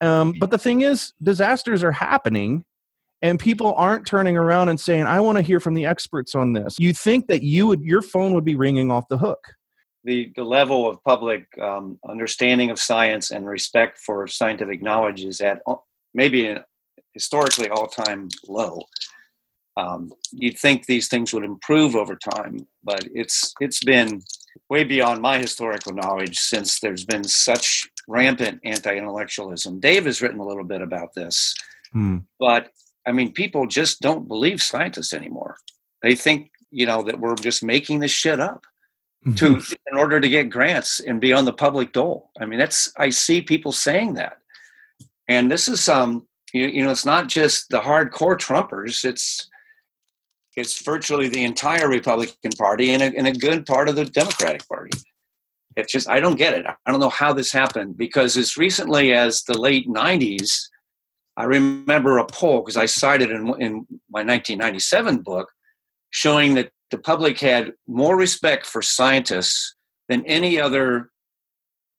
um, 0.00 0.34
but 0.38 0.50
the 0.50 0.58
thing 0.58 0.82
is 0.82 1.12
disasters 1.22 1.82
are 1.84 1.92
happening 1.92 2.64
and 3.24 3.40
people 3.40 3.74
aren't 3.76 4.06
turning 4.06 4.36
around 4.36 4.68
and 4.68 4.78
saying 4.78 5.04
i 5.04 5.18
want 5.18 5.36
to 5.36 5.42
hear 5.42 5.58
from 5.58 5.74
the 5.74 5.86
experts 5.86 6.34
on 6.34 6.52
this 6.52 6.76
you 6.78 6.92
think 6.92 7.26
that 7.26 7.42
you 7.42 7.66
would 7.66 7.82
your 7.82 8.02
phone 8.02 8.34
would 8.34 8.44
be 8.44 8.54
ringing 8.54 8.90
off 8.90 9.08
the 9.08 9.18
hook 9.18 9.40
The 10.04 10.32
the 10.36 10.44
level 10.44 10.88
of 10.88 11.02
public 11.02 11.46
um, 11.58 11.98
understanding 12.08 12.70
of 12.70 12.78
science 12.78 13.30
and 13.30 13.46
respect 13.46 13.98
for 13.98 14.26
scientific 14.28 14.82
knowledge 14.82 15.24
is 15.24 15.40
at 15.40 15.60
maybe 16.12 16.48
a 16.48 16.64
historically 17.14 17.68
all 17.70 17.86
time 17.86 18.28
low. 18.46 18.82
Um, 19.76 20.12
you'd 20.30 20.58
think 20.58 20.86
these 20.86 21.08
things 21.08 21.32
would 21.32 21.44
improve 21.44 21.96
over 21.96 22.16
time, 22.16 22.66
but 22.84 23.02
it's 23.14 23.54
it's 23.60 23.82
been 23.82 24.22
way 24.68 24.84
beyond 24.84 25.20
my 25.20 25.38
historical 25.38 25.92
knowledge 25.92 26.38
since 26.38 26.78
there's 26.78 27.04
been 27.04 27.24
such 27.24 27.88
rampant 28.06 28.60
anti-intellectualism. 28.64 29.80
Dave 29.80 30.04
has 30.04 30.22
written 30.22 30.38
a 30.38 30.46
little 30.46 30.64
bit 30.64 30.82
about 30.82 31.12
this, 31.14 31.54
but 32.38 32.70
I 33.06 33.12
mean, 33.12 33.32
people 33.32 33.66
just 33.66 34.00
don't 34.00 34.28
believe 34.28 34.62
scientists 34.62 35.12
anymore. 35.12 35.56
They 36.02 36.14
think 36.14 36.50
you 36.70 36.87
know 36.87 37.02
that 37.02 37.20
we're 37.20 37.37
just 37.37 37.62
making 37.62 38.00
this 38.00 38.11
shit 38.11 38.40
up 38.40 38.64
to 39.37 39.62
in 39.90 39.96
order 39.96 40.20
to 40.20 40.28
get 40.28 40.50
grants 40.50 41.00
and 41.00 41.20
be 41.20 41.32
on 41.32 41.44
the 41.44 41.52
public 41.52 41.92
dole. 41.92 42.30
I 42.40 42.46
mean, 42.46 42.58
that's 42.58 42.92
I 42.99 43.11
see 43.11 43.40
people 43.40 43.73
saying 43.73 44.14
that, 44.14 44.38
and 45.28 45.50
this 45.50 45.68
is 45.68 45.88
um 45.88 46.26
you, 46.52 46.66
you 46.66 46.84
know 46.84 46.90
it's 46.90 47.06
not 47.06 47.28
just 47.28 47.70
the 47.70 47.80
hardcore 47.80 48.38
Trumpers. 48.38 49.04
It's 49.04 49.49
it's 50.56 50.82
virtually 50.82 51.28
the 51.28 51.44
entire 51.44 51.88
Republican 51.88 52.52
Party 52.56 52.92
and 52.92 53.02
a, 53.02 53.16
and 53.16 53.26
a 53.26 53.32
good 53.32 53.66
part 53.66 53.88
of 53.88 53.96
the 53.96 54.04
Democratic 54.04 54.68
Party. 54.68 54.96
It's 55.76 55.92
just 55.92 56.08
I 56.08 56.20
don't 56.20 56.37
get 56.37 56.54
it. 56.54 56.66
I 56.66 56.90
don't 56.90 57.00
know 57.00 57.08
how 57.08 57.32
this 57.32 57.50
happened 57.50 57.96
because 57.96 58.37
as 58.37 58.56
recently 58.56 59.12
as 59.12 59.42
the 59.42 59.58
late 59.58 59.88
'90s, 59.88 60.68
I 61.36 61.44
remember 61.44 62.18
a 62.18 62.26
poll 62.26 62.60
because 62.60 62.76
I 62.76 62.86
cited 62.86 63.30
in 63.30 63.48
in 63.60 63.86
my 64.10 64.22
1997 64.22 65.18
book 65.18 65.48
showing 66.10 66.54
that 66.54 66.70
the 66.90 66.98
public 66.98 67.40
had 67.40 67.72
more 67.88 68.16
respect 68.16 68.66
for 68.66 68.80
scientists 68.80 69.74
than 70.08 70.24
any 70.26 70.60
other 70.60 71.10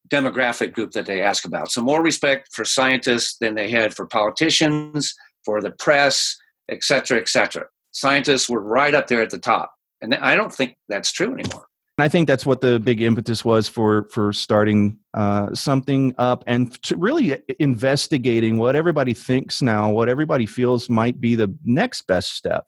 demographic 0.09 0.71
group 0.71 0.91
that 0.91 1.05
they 1.05 1.21
ask 1.21 1.45
about. 1.45 1.71
So 1.71 1.81
more 1.81 2.01
respect 2.01 2.49
for 2.53 2.63
scientists 2.63 3.37
than 3.39 3.55
they 3.55 3.69
had 3.69 3.93
for 3.93 4.05
politicians, 4.05 5.13
for 5.43 5.61
the 5.61 5.71
press, 5.71 6.37
et 6.69 6.83
cetera, 6.83 7.19
et 7.19 7.27
cetera. 7.27 7.65
Scientists 7.91 8.49
were 8.49 8.61
right 8.61 8.93
up 8.93 9.07
there 9.07 9.21
at 9.21 9.31
the 9.31 9.39
top. 9.39 9.71
And 10.01 10.13
I 10.15 10.35
don't 10.35 10.53
think 10.53 10.77
that's 10.87 11.11
true 11.11 11.33
anymore. 11.33 11.65
And 11.97 12.03
I 12.03 12.09
think 12.09 12.27
that's 12.27 12.45
what 12.45 12.59
the 12.59 12.79
big 12.79 13.01
impetus 13.01 13.45
was 13.45 13.69
for 13.69 14.07
for 14.11 14.33
starting 14.33 14.99
uh, 15.13 15.53
something 15.53 16.13
up 16.17 16.43
and 16.45 16.77
really 16.97 17.41
investigating 17.59 18.57
what 18.57 18.75
everybody 18.75 19.13
thinks 19.13 19.61
now, 19.61 19.89
what 19.91 20.09
everybody 20.09 20.45
feels 20.45 20.89
might 20.89 21.21
be 21.21 21.35
the 21.35 21.53
next 21.63 22.01
best 22.03 22.33
step 22.33 22.65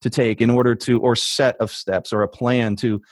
to 0.00 0.08
take 0.08 0.40
in 0.40 0.48
order 0.48 0.74
to, 0.74 0.98
or 1.00 1.14
set 1.14 1.58
of 1.58 1.70
steps 1.70 2.10
or 2.10 2.22
a 2.22 2.28
plan 2.28 2.74
to 2.76 3.02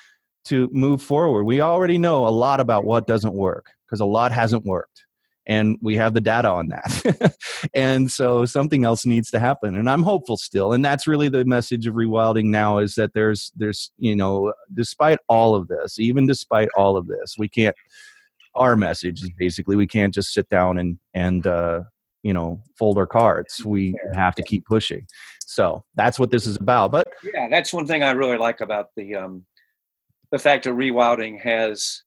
to 0.46 0.70
move 0.72 1.02
forward. 1.02 1.44
We 1.44 1.60
already 1.60 1.98
know 1.98 2.26
a 2.26 2.30
lot 2.30 2.60
about 2.60 2.84
what 2.84 3.06
doesn't 3.06 3.34
work 3.34 3.70
because 3.84 4.00
a 4.00 4.06
lot 4.06 4.32
hasn't 4.32 4.64
worked, 4.64 5.04
and 5.48 5.78
we 5.80 5.96
have 5.96 6.12
the 6.14 6.20
data 6.20 6.48
on 6.48 6.68
that. 6.68 7.34
and 7.74 8.12
so 8.12 8.44
something 8.44 8.84
else 8.84 9.06
needs 9.06 9.30
to 9.30 9.40
happen, 9.40 9.76
and 9.76 9.88
I'm 9.88 10.02
hopeful 10.02 10.36
still. 10.36 10.74
And 10.74 10.84
that's 10.84 11.06
really 11.06 11.28
the 11.28 11.44
message 11.44 11.86
of 11.86 11.94
rewilding 11.94 12.46
now 12.46 12.78
is 12.78 12.94
that 12.94 13.14
there's 13.14 13.50
there's 13.56 13.90
you 13.98 14.14
know 14.14 14.52
despite 14.74 15.18
all 15.28 15.54
of 15.54 15.68
this, 15.68 15.98
even 15.98 16.26
despite 16.26 16.68
all 16.76 16.96
of 16.96 17.06
this, 17.06 17.36
we 17.38 17.48
can't. 17.48 17.74
Our 18.54 18.76
message 18.76 19.22
is 19.22 19.30
basically 19.38 19.76
we 19.76 19.86
can't 19.86 20.12
just 20.12 20.32
sit 20.32 20.48
down 20.48 20.78
and 20.78 20.98
and 21.14 21.46
uh, 21.46 21.82
you 22.22 22.32
know 22.32 22.62
fold 22.78 22.98
our 22.98 23.06
cards. 23.06 23.64
We 23.64 23.94
have 24.14 24.34
to 24.36 24.42
keep 24.42 24.66
pushing. 24.66 25.06
So 25.46 25.82
that's 25.94 26.18
what 26.18 26.30
this 26.30 26.46
is 26.46 26.56
about. 26.56 26.92
But 26.92 27.08
Yeah, 27.22 27.48
that's 27.48 27.72
one 27.72 27.86
thing 27.86 28.02
I 28.02 28.10
really 28.10 28.36
like 28.36 28.60
about 28.60 28.88
the 28.96 29.14
um, 29.14 29.46
the 30.30 30.38
fact 30.38 30.64
that 30.64 30.74
rewilding 30.74 31.40
has, 31.40 32.02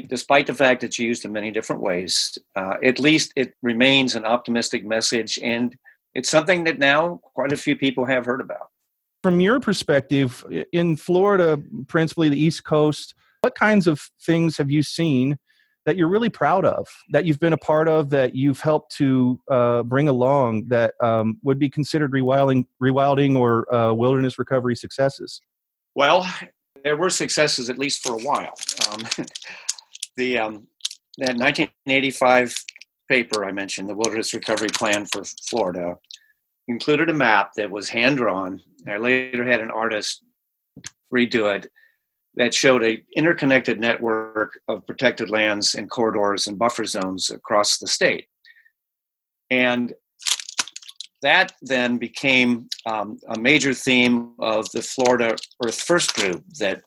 despite 0.00 0.46
the 0.46 0.54
fact 0.54 0.80
that 0.80 0.88
it's 0.88 0.98
used 0.98 1.24
in 1.24 1.32
many 1.32 1.50
different 1.50 1.82
ways, 1.82 2.36
uh, 2.56 2.74
at 2.82 2.98
least 2.98 3.32
it 3.36 3.54
remains 3.62 4.14
an 4.14 4.24
optimistic 4.24 4.84
message, 4.84 5.38
and 5.42 5.76
it's 6.14 6.30
something 6.30 6.64
that 6.64 6.78
now 6.78 7.20
quite 7.34 7.52
a 7.52 7.56
few 7.56 7.76
people 7.76 8.04
have 8.04 8.24
heard 8.26 8.40
about. 8.40 8.68
from 9.22 9.40
your 9.40 9.58
perspective 9.58 10.44
in 10.72 10.96
Florida, 10.96 11.58
principally 11.88 12.28
the 12.28 12.38
East 12.38 12.62
Coast, 12.64 13.14
what 13.40 13.54
kinds 13.54 13.86
of 13.86 14.10
things 14.20 14.58
have 14.58 14.70
you 14.70 14.82
seen 14.82 15.38
that 15.86 15.96
you're 15.96 16.08
really 16.08 16.30
proud 16.30 16.64
of, 16.64 16.88
that 17.10 17.24
you've 17.24 17.40
been 17.40 17.52
a 17.52 17.58
part 17.58 17.88
of, 17.88 18.10
that 18.10 18.34
you've 18.34 18.60
helped 18.60 18.94
to 18.96 19.38
uh, 19.50 19.82
bring 19.82 20.08
along, 20.08 20.66
that 20.68 20.94
um, 21.02 21.38
would 21.42 21.58
be 21.58 21.68
considered 21.68 22.12
rewilding, 22.12 22.66
rewilding 22.82 23.36
or 23.36 23.72
uh, 23.74 23.92
wilderness 23.92 24.38
recovery 24.38 24.76
successes? 24.76 25.40
Well, 25.94 26.26
there 26.82 26.96
were 26.96 27.10
successes 27.10 27.70
at 27.70 27.78
least 27.78 28.02
for 28.02 28.12
a 28.12 28.22
while. 28.22 28.54
Um, 28.90 29.02
the 30.16 30.38
um, 30.38 30.66
that 31.18 31.36
1985 31.36 32.56
paper 33.08 33.44
I 33.44 33.52
mentioned, 33.52 33.88
the 33.88 33.94
Wilderness 33.94 34.34
Recovery 34.34 34.68
Plan 34.68 35.06
for 35.06 35.24
Florida, 35.48 35.96
included 36.68 37.10
a 37.10 37.14
map 37.14 37.52
that 37.56 37.70
was 37.70 37.88
hand 37.88 38.16
drawn. 38.16 38.60
I 38.88 38.96
later 38.96 39.44
had 39.44 39.60
an 39.60 39.70
artist 39.70 40.22
redo 41.12 41.54
it 41.54 41.70
that 42.36 42.52
showed 42.52 42.82
a 42.82 43.02
interconnected 43.14 43.78
network 43.78 44.58
of 44.68 44.86
protected 44.86 45.30
lands 45.30 45.74
and 45.74 45.90
corridors 45.90 46.46
and 46.46 46.58
buffer 46.58 46.84
zones 46.84 47.30
across 47.30 47.78
the 47.78 47.86
state. 47.86 48.26
And 49.50 49.92
that 51.22 51.52
then 51.62 51.96
became 51.96 52.68
um, 52.86 53.18
a 53.28 53.38
major 53.38 53.72
theme 53.72 54.32
of 54.40 54.70
the 54.72 54.82
Florida 54.82 55.36
Earth 55.64 55.80
First 55.80 56.14
group 56.14 56.44
that 56.58 56.82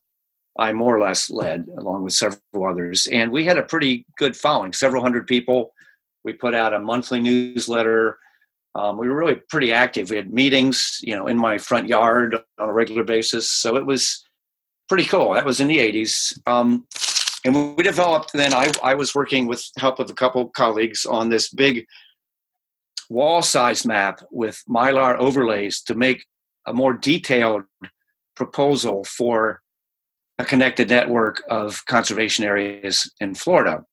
I 0.58 0.74
more 0.74 0.96
or 0.96 1.00
less 1.00 1.30
led, 1.30 1.68
along 1.78 2.04
with 2.04 2.14
several 2.14 2.68
others. 2.68 3.08
And 3.08 3.32
we 3.32 3.46
had 3.46 3.58
a 3.58 3.64
pretty 3.64 4.06
good 4.18 4.36
following, 4.36 4.74
several 4.74 5.04
hundred 5.04 5.28
people. 5.28 5.74
We 6.24 6.34
put 6.34 6.56
out 6.56 6.74
a 6.74 6.80
monthly 6.80 7.20
newsletter. 7.20 8.18
Um, 8.76 8.98
we 8.98 9.08
were 9.08 9.16
really 9.16 9.42
pretty 9.50 9.72
active. 9.72 10.10
We 10.10 10.18
had 10.18 10.34
meetings, 10.34 11.00
you 11.02 11.16
know, 11.16 11.28
in 11.28 11.38
my 11.38 11.58
front 11.58 11.88
yard 11.88 12.38
on 12.60 12.70
a 12.70 12.74
regular 12.74 13.04
basis. 13.04 13.50
So 13.50 13.76
it 13.76 13.86
was 13.86 14.26
pretty 14.90 15.06
cool. 15.06 15.34
That 15.34 15.46
was 15.46 15.60
in 15.60 15.68
the 15.68 15.78
80s. 15.78 16.40
Um, 16.48 16.86
and 17.46 17.76
we 17.78 17.84
developed 17.84 18.34
then, 18.34 18.54
I, 18.54 18.72
I 18.84 18.96
was 18.96 19.16
working 19.16 19.48
with 19.48 19.64
help 19.78 20.00
of 20.00 20.10
a 20.10 20.14
couple 20.14 20.50
colleagues 20.50 21.06
on 21.06 21.30
this 21.30 21.50
big 21.50 21.86
wall 23.10 23.42
size 23.42 23.86
map 23.86 24.22
with 24.32 24.62
mylar 24.68 25.18
overlays 25.18 25.82
to 25.84 25.96
make 25.96 26.26
a 26.66 26.74
more 26.74 26.94
detailed 26.94 27.64
proposal 28.36 29.04
for 29.06 29.62
a 30.40 30.46
connected 30.46 30.90
network 30.90 31.44
of 31.50 31.84
conservation 31.86 32.46
areas 32.46 33.12
in 33.20 33.34
Florida. 33.34 33.84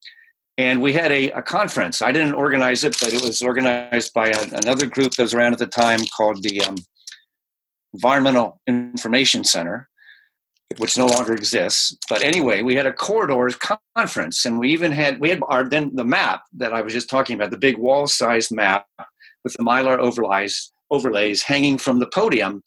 And 0.57 0.81
we 0.81 0.93
had 0.93 1.11
a, 1.11 1.31
a 1.31 1.43
conference. 1.43 2.01
I 2.01 2.13
didn't 2.13 2.35
organize 2.35 2.85
it, 2.85 2.97
but 3.01 3.13
it 3.13 3.23
was 3.23 3.43
organized 3.43 4.13
by 4.15 4.29
a, 4.29 4.43
another 4.53 4.87
group 4.87 5.13
that 5.13 5.23
was 5.23 5.35
around 5.35 5.53
at 5.55 5.59
the 5.59 5.67
time 5.67 6.01
called 6.17 6.43
the 6.43 6.61
um, 6.61 6.77
Environmental 7.93 8.61
Information 8.67 9.43
Center, 9.43 9.89
which 10.79 10.97
no 10.97 11.07
longer 11.07 11.33
exists. 11.33 11.97
But 12.09 12.23
anyway, 12.23 12.63
we 12.63 12.77
had 12.77 12.87
a 12.87 12.93
corridors 12.93 13.57
conference, 13.97 14.45
and 14.45 14.59
we 14.59 14.71
even 14.71 14.93
had 14.93 15.19
we 15.19 15.31
had 15.31 15.41
our 15.49 15.69
then 15.69 15.95
the 15.95 16.05
map 16.05 16.43
that 16.55 16.73
I 16.73 16.83
was 16.83 16.93
just 16.93 17.11
talking 17.11 17.35
about, 17.35 17.51
the 17.51 17.59
big 17.59 17.79
wall-sized 17.79 18.53
map 18.53 18.87
with 19.43 19.55
the 19.55 19.65
mylar 19.65 19.99
overlays 19.99 20.73
overlays 20.91 21.43
hanging 21.43 21.79
from 21.79 21.99
the 21.99 22.07
podium. 22.07 22.63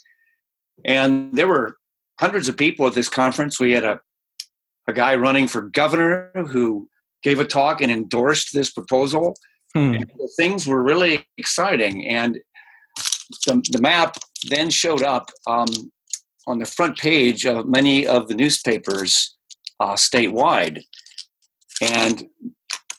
And 0.85 1.33
there 1.33 1.47
were 1.47 1.77
hundreds 2.19 2.49
of 2.49 2.57
people 2.57 2.87
at 2.87 2.93
this 2.93 3.09
conference. 3.09 3.59
We 3.59 3.71
had 3.71 3.83
a 3.83 3.99
a 4.87 4.93
guy 4.93 5.15
running 5.15 5.47
for 5.47 5.61
governor 5.61 6.31
who 6.49 6.89
gave 7.21 7.39
a 7.39 7.45
talk 7.45 7.81
and 7.81 7.91
endorsed 7.91 8.53
this 8.53 8.71
proposal. 8.71 9.35
Hmm. 9.75 9.97
Things 10.37 10.65
were 10.65 10.81
really 10.81 11.25
exciting, 11.37 12.07
and 12.07 12.39
the, 13.45 13.61
the 13.71 13.81
map 13.81 14.17
then 14.49 14.69
showed 14.69 15.03
up 15.03 15.29
um, 15.45 15.67
on 16.47 16.59
the 16.59 16.65
front 16.65 16.97
page 16.97 17.45
of 17.45 17.67
many 17.67 18.07
of 18.07 18.27
the 18.27 18.35
newspapers 18.35 19.35
uh, 19.79 19.93
statewide. 19.93 20.81
And 21.81 22.27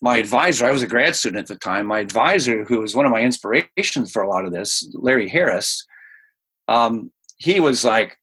my 0.03 0.19
advisor, 0.19 0.67
I 0.67 0.71
was 0.71 0.83
a 0.83 0.87
grad 0.87 1.17
student 1.17 1.41
at 1.41 1.47
the 1.49 1.57
time, 1.57 1.87
my 1.87 2.01
advisor, 2.01 2.65
who 2.65 2.81
was 2.81 2.95
one 2.95 3.07
of 3.07 3.13
my 3.13 3.23
inspirations 3.23 4.13
for 4.13 4.23
a 4.23 4.29
lot 4.29 4.45
of 4.45 4.53
this, 4.53 4.89
Larry 4.95 5.29
Harris, 5.29 5.85
um, 6.69 7.11
he 7.39 7.61
was 7.61 7.85
like 7.85 8.19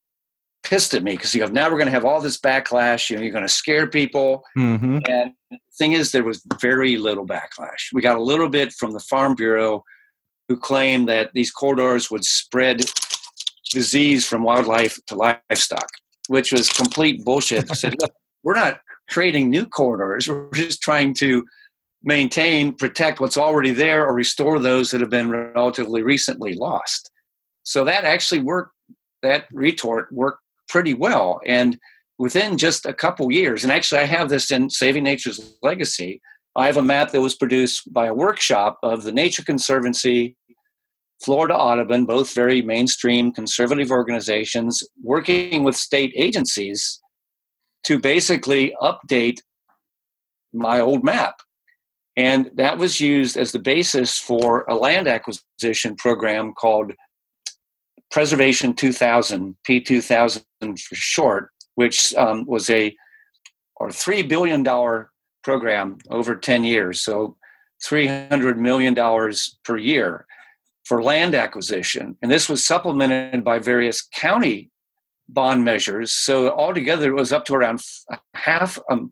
pissed 0.66 0.94
at 0.94 1.04
me 1.04 1.12
because 1.14 1.32
he 1.32 1.40
goes, 1.40 1.52
now 1.52 1.70
we're 1.70 1.78
going 1.78 1.86
to 1.86 1.92
have 1.92 2.06
all 2.06 2.20
this 2.20 2.40
backlash. 2.40 3.10
You 3.10 3.16
know, 3.16 3.22
you're 3.22 3.32
going 3.32 3.48
to 3.48 3.50
scare 3.50 3.88
people. 3.88 4.44
Mm-hmm. 4.58 5.00
And 5.08 5.34
the 5.50 5.58
thing 5.78 5.94
is, 5.94 6.12
there 6.12 6.24
was 6.24 6.46
very 6.60 6.98
little 6.98 7.26
backlash. 7.26 7.94
We 7.94 8.02
got 8.02 8.18
a 8.18 8.24
little 8.24 8.50
bit 8.50 8.74
from 8.74 8.92
the 8.92 9.00
Farm 9.00 9.36
Bureau, 9.36 9.84
who 10.50 10.58
claimed 10.58 11.08
that 11.08 11.32
these 11.34 11.52
corridors 11.52 12.12
would 12.12 12.26
spread 12.26 12.82
disease 13.72 14.28
from 14.28 14.44
wildlife 14.44 15.00
to 15.08 15.16
livestock, 15.16 15.88
which 16.28 16.52
was 16.52 16.70
complete 16.70 17.24
bullshit. 17.24 17.70
Said, 17.76 17.96
look, 18.02 18.12
we're 18.44 18.56
not 18.56 18.80
creating 19.10 19.50
new 19.50 19.66
corridors. 19.66 20.28
We're 20.28 20.50
just 20.52 20.82
trying 20.82 21.14
to 21.16 21.46
maintain, 22.04 22.74
protect 22.74 23.20
what's 23.20 23.38
already 23.38 23.72
there, 23.72 24.06
or 24.06 24.14
restore 24.14 24.60
those 24.60 24.92
that 24.92 25.02
have 25.02 25.10
been 25.10 25.30
relatively 25.30 26.02
recently 26.04 26.54
lost. 26.54 27.12
So 27.64 27.84
that 27.86 28.04
actually 28.04 28.42
worked. 28.42 28.72
That 29.24 29.46
retort 29.52 30.12
worked 30.12 30.42
pretty 30.68 30.94
well, 30.94 31.40
and 31.46 31.78
within 32.18 32.58
just 32.58 32.86
a 32.86 32.94
couple 32.94 33.32
years. 33.32 33.64
And 33.64 33.72
actually, 33.72 34.02
I 34.02 34.06
have 34.06 34.30
this 34.30 34.52
in 34.52 34.70
Saving 34.70 35.04
Nature's 35.04 35.58
Legacy. 35.62 36.22
I 36.56 36.68
have 36.68 36.78
a 36.78 36.82
map 36.82 37.12
that 37.12 37.22
was 37.22 37.36
produced 37.36 37.92
by 37.94 38.08
a 38.08 38.14
workshop 38.14 38.80
of 38.84 39.04
the 39.04 39.12
Nature 39.12 39.44
Conservancy, 39.44 40.38
Florida 41.24 41.56
Audubon, 41.56 42.06
both 42.06 42.34
very 42.34 42.62
mainstream 42.62 43.32
conservative 43.32 43.92
organizations, 43.92 44.84
working 45.02 45.64
with 45.64 45.76
state 45.76 46.14
agencies 46.16 47.02
to 47.84 48.00
basically 48.00 48.74
update 48.82 49.40
my 50.54 50.80
old 50.80 51.04
map. 51.04 51.36
And 52.18 52.50
that 52.56 52.78
was 52.78 53.02
used 53.02 53.36
as 53.36 53.52
the 53.52 53.60
basis 53.60 54.18
for 54.18 54.64
a 54.70 54.76
land 54.76 55.08
acquisition 55.08 55.96
program 55.98 56.54
called 56.54 56.94
Preservation 58.12 58.74
2000, 58.74 59.56
P2000 59.68 60.44
for 60.62 60.96
short, 60.96 61.50
which 61.76 62.14
um, 62.16 62.46
was 62.46 62.70
a 62.70 62.96
or 63.78 63.92
three 63.92 64.22
billion 64.22 64.64
dollar 64.64 65.12
program 65.44 65.98
over 66.10 66.36
10 66.36 66.64
years, 66.64 67.02
so 67.02 67.36
300 67.86 68.58
million 68.58 68.94
dollars 68.94 69.58
per 69.64 69.78
year 69.78 70.26
for 70.86 71.04
land 71.04 71.36
acquisition, 71.36 72.16
and 72.22 72.32
this 72.32 72.48
was 72.48 72.66
supplemented 72.66 73.44
by 73.44 73.60
various 73.60 74.08
county 74.16 74.70
bond 75.28 75.66
measures. 75.66 76.12
So 76.12 76.52
altogether, 76.52 77.10
it 77.10 77.16
was 77.16 77.34
up 77.34 77.46
to 77.46 77.56
around 77.56 77.82
half 78.36 78.78
um, 78.90 79.12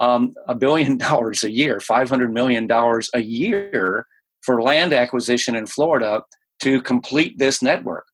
um, 0.00 0.34
a 0.48 0.54
billion 0.54 0.96
dollars 1.08 1.44
a 1.44 1.50
year, 1.50 1.80
500 1.80 2.32
million 2.32 2.66
dollars 2.66 3.08
a 3.14 3.20
year 3.20 4.06
for 4.42 4.60
land 4.60 4.92
acquisition 4.92 5.54
in 5.54 5.66
Florida 5.66 6.22
to 6.60 6.82
complete 6.82 7.38
this 7.38 7.62
network. 7.62 8.06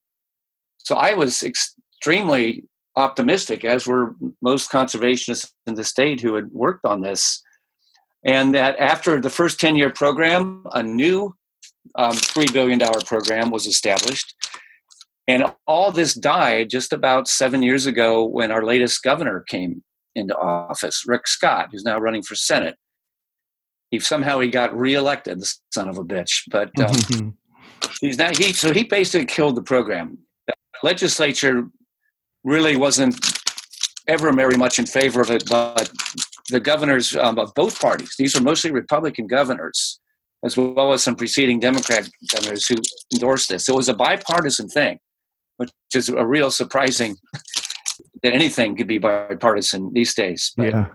So 0.79 0.97
I 0.97 1.15
was 1.15 1.43
extremely 1.43 2.65
optimistic, 2.97 3.65
as 3.65 3.87
were 3.87 4.17
most 4.43 4.71
conservationists 4.71 5.51
in 5.67 5.75
the 5.75 5.85
state 5.85 6.21
who 6.21 6.35
had 6.35 6.51
worked 6.51 6.85
on 6.85 7.01
this, 7.01 7.43
and 8.25 8.55
that 8.55 8.79
after 8.79 9.21
the 9.21 9.31
first 9.31 9.61
10 9.61 9.77
year 9.77 9.91
program, 9.91 10.65
a 10.73 10.83
new 10.83 11.35
um, 11.95 12.13
$3 12.13 12.53
billion 12.53 12.81
program 13.05 13.51
was 13.51 13.67
established. 13.67 14.35
And 15.29 15.45
all 15.67 15.93
this 15.93 16.15
died 16.15 16.71
just 16.71 16.93
about 16.93 17.29
seven 17.29 17.63
years 17.63 17.87
ago 17.87 18.25
when 18.25 18.51
our 18.51 18.65
latest 18.65 19.03
governor 19.03 19.45
came 19.47 19.83
into 20.15 20.37
office, 20.37 21.05
Rick 21.07 21.29
Scott, 21.29 21.69
who's 21.71 21.85
now 21.85 21.99
running 21.99 22.23
for 22.23 22.35
Senate. 22.35 22.77
He 23.91 23.99
somehow 24.01 24.41
he 24.41 24.49
got 24.49 24.77
reelected, 24.77 25.41
the 25.41 25.55
son 25.73 25.89
of 25.89 25.99
a 25.99 26.05
bitch. 26.05 26.43
But 26.51 26.71
um, 26.81 27.37
he's 28.01 28.19
now 28.19 28.31
he 28.31 28.53
so 28.53 28.73
he 28.73 28.85
basically 28.85 29.27
killed 29.27 29.57
the 29.57 29.63
program 29.63 30.19
legislature 30.83 31.69
really 32.45 32.77
wasn't 32.77 33.19
ever 34.07 34.33
very 34.33 34.57
much 34.57 34.79
in 34.79 34.87
favor 34.87 35.21
of 35.21 35.31
it, 35.31 35.49
but 35.49 35.91
the 36.51 36.61
governors 36.61 37.15
um, 37.17 37.39
of 37.39 37.55
both 37.55 37.81
parties, 37.81 38.15
these 38.19 38.35
were 38.35 38.41
mostly 38.41 38.71
Republican 38.71 39.27
governors, 39.27 40.01
as 40.45 40.57
well 40.57 40.93
as 40.93 41.03
some 41.03 41.15
preceding 41.15 41.61
Democrat 41.61 42.09
governors 42.35 42.67
who 42.67 42.77
endorsed 43.13 43.51
this. 43.51 43.67
So 43.67 43.75
it 43.75 43.77
was 43.77 43.89
a 43.89 43.95
bipartisan 43.95 44.69
thing, 44.69 44.99
which 45.59 45.71
is 45.95 46.09
a 46.09 46.27
real 46.27 46.51
surprising 46.51 47.17
that 48.23 48.33
anything 48.33 48.77
could 48.77 48.89
be 48.89 48.99
bipartisan 48.99 49.93
these 49.93 50.15
days. 50.15 50.53
But 50.57 50.73
yeah. 50.73 50.87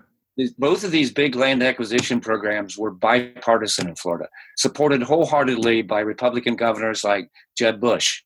Both 0.57 0.83
of 0.83 0.89
these 0.89 1.11
big 1.11 1.35
land 1.35 1.61
acquisition 1.61 2.19
programs 2.19 2.75
were 2.75 2.89
bipartisan 2.89 3.87
in 3.87 3.95
Florida, 3.95 4.27
supported 4.57 5.03
wholeheartedly 5.03 5.83
by 5.83 5.99
Republican 5.99 6.55
governors 6.55 7.03
like 7.03 7.29
Jeb 7.55 7.79
Bush 7.79 8.23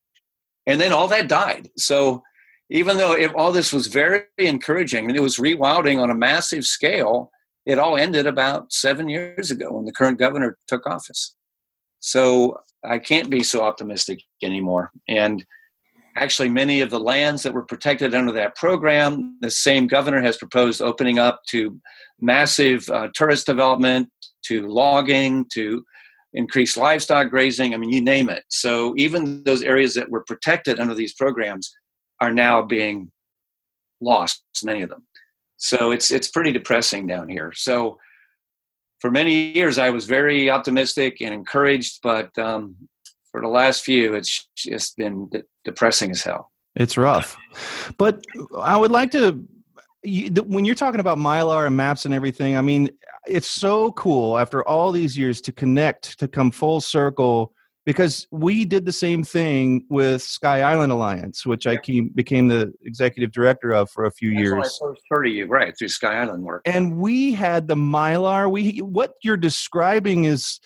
and 0.67 0.79
then 0.79 0.91
all 0.91 1.07
that 1.07 1.27
died. 1.27 1.69
So 1.77 2.21
even 2.69 2.97
though 2.97 3.13
it, 3.13 3.33
all 3.33 3.51
this 3.51 3.73
was 3.73 3.87
very 3.87 4.23
encouraging 4.37 5.07
and 5.07 5.15
it 5.15 5.21
was 5.21 5.37
rewilding 5.37 5.99
on 6.01 6.11
a 6.11 6.15
massive 6.15 6.65
scale, 6.65 7.31
it 7.65 7.79
all 7.79 7.97
ended 7.97 8.27
about 8.27 8.71
seven 8.71 9.09
years 9.09 9.49
ago 9.49 9.71
when 9.71 9.85
the 9.85 9.91
current 9.91 10.19
governor 10.19 10.57
took 10.67 10.85
office. 10.85 11.35
So 12.01 12.59
I 12.85 12.99
can't 12.99 13.29
be 13.29 13.43
so 13.43 13.61
optimistic 13.61 14.19
anymore. 14.43 14.91
And 15.07 15.43
actually, 16.15 16.49
many 16.49 16.81
of 16.81 16.89
the 16.89 16.99
lands 16.99 17.43
that 17.43 17.53
were 17.53 17.65
protected 17.65 18.13
under 18.13 18.31
that 18.33 18.55
program, 18.55 19.37
the 19.41 19.51
same 19.51 19.87
governor 19.87 20.21
has 20.21 20.37
proposed 20.37 20.81
opening 20.81 21.19
up 21.19 21.41
to 21.49 21.79
massive 22.19 22.87
uh, 22.89 23.07
tourist 23.13 23.45
development, 23.45 24.09
to 24.45 24.67
logging, 24.67 25.45
to 25.53 25.83
increased 26.37 26.77
livestock 26.77 27.29
grazing. 27.29 27.73
I 27.73 27.77
mean, 27.77 27.91
you 27.91 28.01
name 28.01 28.29
it. 28.29 28.43
So 28.49 28.93
even 28.95 29.43
those 29.43 29.63
areas 29.63 29.95
that 29.95 30.09
were 30.09 30.23
protected 30.23 30.79
under 30.79 30.93
these 30.93 31.13
programs 31.13 31.73
are 32.21 32.31
now 32.31 32.61
being 32.61 33.11
lost, 33.99 34.43
many 34.63 34.83
of 34.83 34.89
them. 34.89 35.05
So 35.57 35.91
it's 35.91 36.11
it's 36.11 36.29
pretty 36.29 36.51
depressing 36.51 37.07
down 37.07 37.27
here. 37.27 37.51
So 37.55 37.97
for 39.01 39.11
many 39.11 39.51
years, 39.51 39.77
I 39.77 39.89
was 39.89 40.05
very 40.05 40.49
optimistic 40.49 41.17
and 41.21 41.33
encouraged, 41.33 41.99
but 42.03 42.35
um, 42.37 42.75
for 43.31 43.41
the 43.41 43.47
last 43.47 43.83
few, 43.83 44.13
it's 44.13 44.47
just 44.55 44.97
been 44.97 45.29
de- 45.29 45.43
depressing 45.65 46.11
as 46.11 46.23
hell. 46.23 46.51
It's 46.75 46.97
rough, 46.97 47.35
but 47.97 48.23
I 48.55 48.77
would 48.77 48.91
like 48.91 49.11
to. 49.11 49.43
You, 50.07 50.29
when 50.43 50.63
you're 50.63 50.75
talking 50.75 51.01
about 51.01 51.17
mylar 51.17 51.67
and 51.67 51.75
maps 51.75 52.05
and 52.05 52.13
everything, 52.13 52.55
I 52.55 52.61
mean, 52.61 52.89
it's 53.27 53.47
so 53.47 53.91
cool 53.91 54.37
after 54.37 54.65
all 54.65 54.93
these 54.93 55.17
years 55.17 55.41
to 55.41 55.51
connect 55.51 56.17
to 56.19 56.29
come 56.29 56.49
full 56.49 56.79
circle 56.79 57.53
because 57.85 58.25
we 58.31 58.63
did 58.63 58.85
the 58.85 58.91
same 58.91 59.23
thing 59.23 59.85
with 59.89 60.21
Sky 60.21 60.61
Island 60.61 60.93
Alliance, 60.93 61.45
which 61.45 61.67
I 61.67 61.75
came, 61.75 62.09
became 62.09 62.47
the 62.47 62.73
executive 62.83 63.31
director 63.31 63.71
of 63.71 63.89
for 63.89 64.05
a 64.05 64.11
few 64.11 64.31
That's 64.31 64.41
years. 64.41 64.79
I 64.81 64.85
first 64.87 65.01
heard 65.09 65.27
of 65.27 65.33
you, 65.33 65.45
right, 65.45 65.77
through 65.77 65.89
Sky 65.89 66.21
Island 66.21 66.43
work. 66.43 66.61
And 66.65 66.97
we 66.97 67.33
had 67.33 67.67
the 67.67 67.75
Mylar. 67.75 68.49
We 68.49 68.79
what 68.79 69.13
you're 69.23 69.37
describing 69.37 70.23
is 70.23 70.59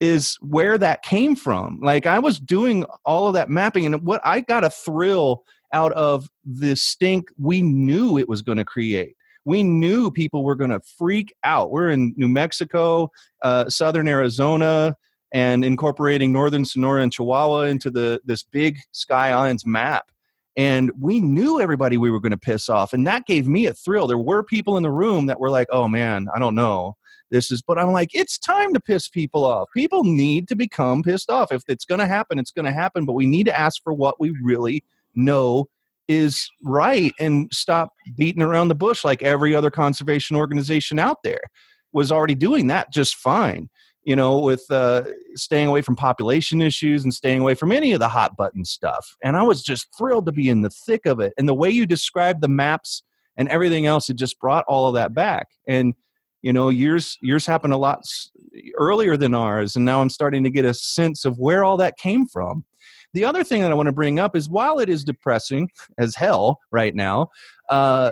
is 0.00 0.36
where 0.40 0.76
that 0.76 1.02
came 1.02 1.34
from. 1.34 1.78
Like 1.82 2.06
I 2.06 2.18
was 2.18 2.38
doing 2.38 2.84
all 3.06 3.28
of 3.28 3.34
that 3.34 3.48
mapping, 3.48 3.86
and 3.86 4.02
what 4.02 4.20
I 4.24 4.40
got 4.40 4.64
a 4.64 4.70
thrill 4.70 5.44
out 5.72 5.92
of 5.92 6.28
the 6.44 6.76
stink 6.76 7.28
we 7.38 7.62
knew 7.62 8.18
it 8.18 8.28
was 8.28 8.42
going 8.42 8.58
to 8.58 8.64
create 8.64 9.16
we 9.44 9.62
knew 9.62 10.10
people 10.10 10.44
were 10.44 10.54
going 10.54 10.70
to 10.70 10.80
freak 10.80 11.34
out. 11.44 11.70
We're 11.70 11.90
in 11.90 12.14
New 12.16 12.28
Mexico, 12.28 13.10
uh, 13.42 13.68
southern 13.68 14.08
Arizona, 14.08 14.96
and 15.32 15.64
incorporating 15.64 16.32
northern 16.32 16.64
Sonora 16.64 17.02
and 17.02 17.12
Chihuahua 17.12 17.62
into 17.62 17.90
the 17.90 18.20
this 18.24 18.42
big 18.42 18.78
Sky 18.92 19.30
Islands 19.30 19.66
map. 19.66 20.10
And 20.56 20.92
we 21.00 21.20
knew 21.20 21.60
everybody 21.60 21.96
we 21.96 22.10
were 22.10 22.20
going 22.20 22.32
to 22.32 22.38
piss 22.38 22.68
off, 22.68 22.92
and 22.92 23.06
that 23.06 23.26
gave 23.26 23.48
me 23.48 23.66
a 23.66 23.72
thrill. 23.72 24.06
There 24.06 24.18
were 24.18 24.42
people 24.42 24.76
in 24.76 24.82
the 24.82 24.90
room 24.90 25.26
that 25.26 25.40
were 25.40 25.50
like, 25.50 25.68
"Oh 25.70 25.88
man, 25.88 26.28
I 26.34 26.38
don't 26.38 26.54
know." 26.54 26.96
This 27.30 27.50
is, 27.50 27.62
but 27.62 27.78
I'm 27.78 27.92
like, 27.92 28.10
it's 28.12 28.36
time 28.36 28.74
to 28.74 28.80
piss 28.80 29.08
people 29.08 29.46
off. 29.46 29.70
People 29.72 30.04
need 30.04 30.48
to 30.48 30.54
become 30.54 31.02
pissed 31.02 31.30
off. 31.30 31.50
If 31.50 31.62
it's 31.66 31.86
going 31.86 32.00
to 32.00 32.06
happen, 32.06 32.38
it's 32.38 32.50
going 32.50 32.66
to 32.66 32.72
happen. 32.72 33.06
But 33.06 33.14
we 33.14 33.24
need 33.24 33.44
to 33.44 33.58
ask 33.58 33.82
for 33.82 33.94
what 33.94 34.20
we 34.20 34.36
really 34.42 34.84
know 35.14 35.66
is 36.08 36.48
right 36.62 37.12
and 37.20 37.48
stop 37.52 37.90
beating 38.16 38.42
around 38.42 38.68
the 38.68 38.74
bush 38.74 39.04
like 39.04 39.22
every 39.22 39.54
other 39.54 39.70
conservation 39.70 40.36
organization 40.36 40.98
out 40.98 41.18
there 41.22 41.40
was 41.92 42.10
already 42.10 42.34
doing 42.34 42.66
that 42.66 42.92
just 42.92 43.16
fine 43.16 43.68
you 44.04 44.16
know 44.16 44.38
with 44.38 44.64
uh, 44.70 45.04
staying 45.34 45.68
away 45.68 45.82
from 45.82 45.96
population 45.96 46.60
issues 46.60 47.04
and 47.04 47.14
staying 47.14 47.40
away 47.40 47.54
from 47.54 47.72
any 47.72 47.92
of 47.92 48.00
the 48.00 48.08
hot 48.08 48.36
button 48.36 48.64
stuff. 48.64 49.16
And 49.22 49.36
i 49.36 49.42
was 49.42 49.62
just 49.62 49.88
thrilled 49.96 50.26
to 50.26 50.32
be 50.32 50.48
in 50.48 50.62
the 50.62 50.70
thick 50.70 51.06
of 51.06 51.20
it. 51.20 51.32
And 51.38 51.48
the 51.48 51.54
way 51.54 51.70
you 51.70 51.86
described 51.86 52.40
the 52.40 52.48
maps 52.48 53.02
and 53.36 53.48
everything 53.48 53.86
else 53.86 54.10
it 54.10 54.16
just 54.16 54.38
brought 54.40 54.64
all 54.68 54.88
of 54.88 54.94
that 54.94 55.14
back. 55.14 55.48
And 55.66 55.94
you 56.42 56.52
know 56.52 56.68
yours 56.68 57.16
yours 57.22 57.46
happened 57.46 57.72
a 57.72 57.78
lot 57.78 58.02
earlier 58.76 59.16
than 59.16 59.34
ours. 59.34 59.76
And 59.76 59.84
now 59.84 60.00
i'm 60.00 60.10
starting 60.10 60.44
to 60.44 60.50
get 60.50 60.64
a 60.64 60.74
sense 60.74 61.24
of 61.24 61.38
where 61.38 61.64
all 61.64 61.76
that 61.76 61.96
came 61.96 62.26
from 62.26 62.64
the 63.14 63.24
other 63.24 63.44
thing 63.44 63.62
that 63.62 63.70
I 63.70 63.74
want 63.74 63.88
to 63.88 63.92
bring 63.92 64.18
up 64.18 64.34
is 64.36 64.48
while 64.48 64.78
it 64.78 64.88
is 64.88 65.04
depressing 65.04 65.70
as 65.98 66.14
hell 66.14 66.60
right 66.70 66.94
now, 66.94 67.28
uh, 67.68 68.10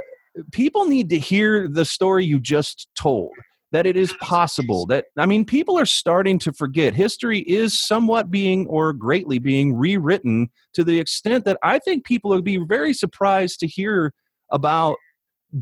people 0.53 0.87
need 0.87 1.09
to 1.11 1.19
hear 1.19 1.69
the 1.69 1.85
story 1.85 2.25
you 2.25 2.39
just 2.39 2.89
told 2.95 3.33
that 3.73 3.87
it 3.87 3.97
is 3.97 4.13
possible 4.15 4.87
that 4.87 5.07
i 5.17 5.27
mean 5.27 5.45
people 5.45 5.79
are 5.79 5.87
starting 5.87 6.39
to 6.39 6.53
forget. 6.53 6.95
History 6.95 7.41
is 7.41 7.81
somewhat 7.81 8.31
being 8.31 8.67
or 8.67 8.93
greatly 8.93 9.39
being 9.39 9.75
rewritten 9.75 10.51
to 10.75 10.85
the 10.85 10.99
extent 10.99 11.45
that 11.45 11.59
i 11.63 11.79
think 11.79 12.05
people 12.05 12.31
would 12.31 12.45
be 12.45 12.59
very 12.59 12.93
surprised 12.93 13.61
to 13.61 13.67
hear 13.67 14.13
about 14.51 14.97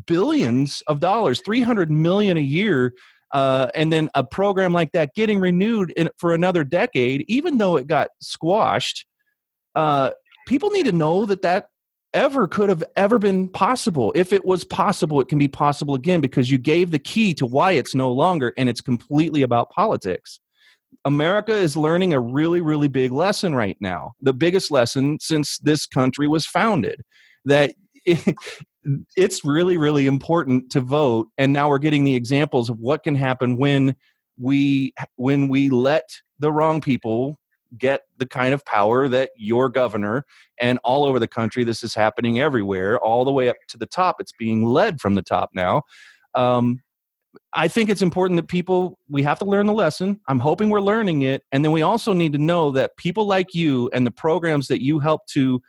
billions 0.07 0.83
of 0.87 1.01
dollars 1.01 1.41
300 1.45 1.91
million 1.91 2.37
a 2.37 2.41
year 2.41 2.93
uh, 3.33 3.69
and 3.75 3.93
then 3.93 4.09
a 4.15 4.25
program 4.25 4.73
like 4.73 4.91
that 4.93 5.15
getting 5.15 5.39
renewed 5.39 5.91
in, 5.91 6.09
for 6.19 6.35
another 6.35 6.65
decade 6.65 7.25
even 7.29 7.59
though 7.59 7.77
it 7.77 7.87
got 7.87 8.09
squashed 8.21 9.07
uh, 9.79 10.11
people 10.49 10.71
need 10.71 10.87
to 10.87 10.93
know 10.93 11.25
that 11.25 11.43
that 11.43 11.69
ever 12.13 12.49
could 12.49 12.69
have 12.69 12.83
ever 12.97 13.17
been 13.17 13.49
possible. 13.49 14.13
If 14.17 14.33
it 14.33 14.45
was 14.45 14.65
possible, 14.65 15.21
it 15.21 15.29
can 15.29 15.39
be 15.39 15.47
possible 15.47 15.95
again 15.95 16.21
because 16.21 16.51
you 16.51 16.59
gave 16.59 16.91
the 16.91 16.99
key 16.99 17.33
to 17.35 17.47
why 17.47 17.73
it's 17.73 17.95
no 17.95 18.11
longer, 18.11 18.53
and 18.59 18.69
it's 18.69 18.81
completely 18.81 19.43
about 19.43 19.71
politics. 19.71 20.41
America 21.05 21.53
is 21.53 21.77
learning 21.77 22.13
a 22.13 22.19
really, 22.19 22.61
really 22.61 22.89
big 22.89 23.13
lesson 23.13 23.55
right 23.55 23.77
now. 23.79 24.15
The 24.21 24.33
biggest 24.33 24.73
lesson 24.73 25.19
since 25.21 25.59
this 25.59 25.87
country 25.87 26.27
was 26.27 26.45
founded 26.45 27.03
that 27.45 27.73
it, 28.05 28.35
it's 29.17 29.45
really, 29.45 29.77
really 29.77 30.09
important 30.09 30.73
to 30.73 30.81
vote. 30.81 31.29
And 31.39 31.53
now 31.53 31.69
we're 31.69 31.79
getting 31.79 32.03
the 32.03 32.17
examples 32.17 32.69
of 32.69 32.81
what 32.81 33.05
can 33.05 33.15
happen 33.15 33.57
when 33.57 33.95
we 34.41 34.93
when 35.15 35.47
we 35.47 35.71
let 35.71 36.09
the 36.41 36.51
wrong 36.51 36.81
people 36.81 37.39
get 37.77 38.03
the 38.17 38.27
kind 38.27 38.55
of 38.55 38.65
power 38.65 39.09
that 39.09 39.31
your 39.37 39.69
governor 39.69 40.25
and 40.59 40.79
all 40.85 41.05
over 41.05 41.19
the 41.19 41.29
country 41.29 41.65
this 41.65 41.83
is 41.83 41.95
happening 41.95 42.41
everywhere 42.41 42.99
all 43.01 43.25
the 43.25 43.33
way 43.33 43.49
up 43.49 43.57
to 43.69 43.77
the 43.77 43.87
top. 43.87 44.17
It's 44.21 44.33
being 44.39 44.65
led 44.65 45.01
from 45.01 45.15
the 45.15 45.23
top 45.23 45.51
now. 45.55 45.83
Um, 46.35 46.81
i 47.53 47.69
think 47.69 47.91
it's 47.91 48.03
important 48.03 48.37
that 48.37 48.49
people 48.49 48.99
we 49.09 49.23
have 49.23 49.39
to 49.39 49.45
learn 49.45 49.67
the 49.67 49.73
lesson. 49.73 50.21
I'm 50.29 50.39
hoping 50.39 50.71
we're 50.71 50.81
learning 50.81 51.23
it. 51.23 51.43
And 51.53 51.65
then 51.65 51.73
we 51.73 51.83
also 51.83 52.13
need 52.13 52.33
to 52.33 52.39
know 52.39 52.71
that 52.73 52.97
people 52.97 53.27
like 53.27 53.55
you 53.55 53.91
and 53.93 54.07
the 54.07 54.11
programs 54.11 54.69
that 54.69 54.83
you 54.83 54.99
help 54.99 55.27
to 55.29 55.61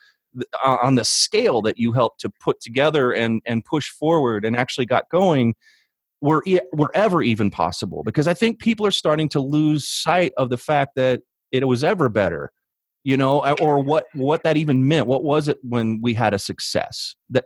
uh, 0.64 0.78
on 0.82 0.96
the 0.96 1.04
scale 1.04 1.62
that 1.64 1.78
you 1.78 1.92
helped 1.92 2.22
to 2.22 2.30
put 2.40 2.62
together 2.62 3.12
and 3.12 3.42
and 3.46 3.66
push 3.66 3.90
forward 3.90 4.46
and 4.46 4.56
actually 4.56 4.86
got 4.86 5.10
going 5.10 5.56
were 6.22 6.44
wherever 6.72 7.22
even 7.22 7.52
possible. 7.52 8.04
Because 8.04 8.28
i 8.28 8.34
think 8.34 8.60
people 8.60 8.86
are 8.86 8.92
starting 8.92 9.30
to 9.30 9.40
lose 9.40 9.88
sight 9.88 10.32
of 10.38 10.50
the 10.50 10.58
fact 10.58 10.96
that 10.96 11.22
it 11.52 11.68
was 11.68 11.84
ever 11.84 12.10
better 12.10 12.52
you 13.04 13.18
know 13.18 13.40
or 13.60 13.80
what 13.80 14.06
what 14.14 14.44
that 14.44 14.58
even 14.58 14.88
meant. 14.88 15.08
What 15.08 15.24
was 15.24 15.48
it 15.48 15.58
when 15.64 16.00
we 16.02 16.14
had 16.14 16.34
a 16.34 16.40
success? 16.40 17.16
That 17.30 17.46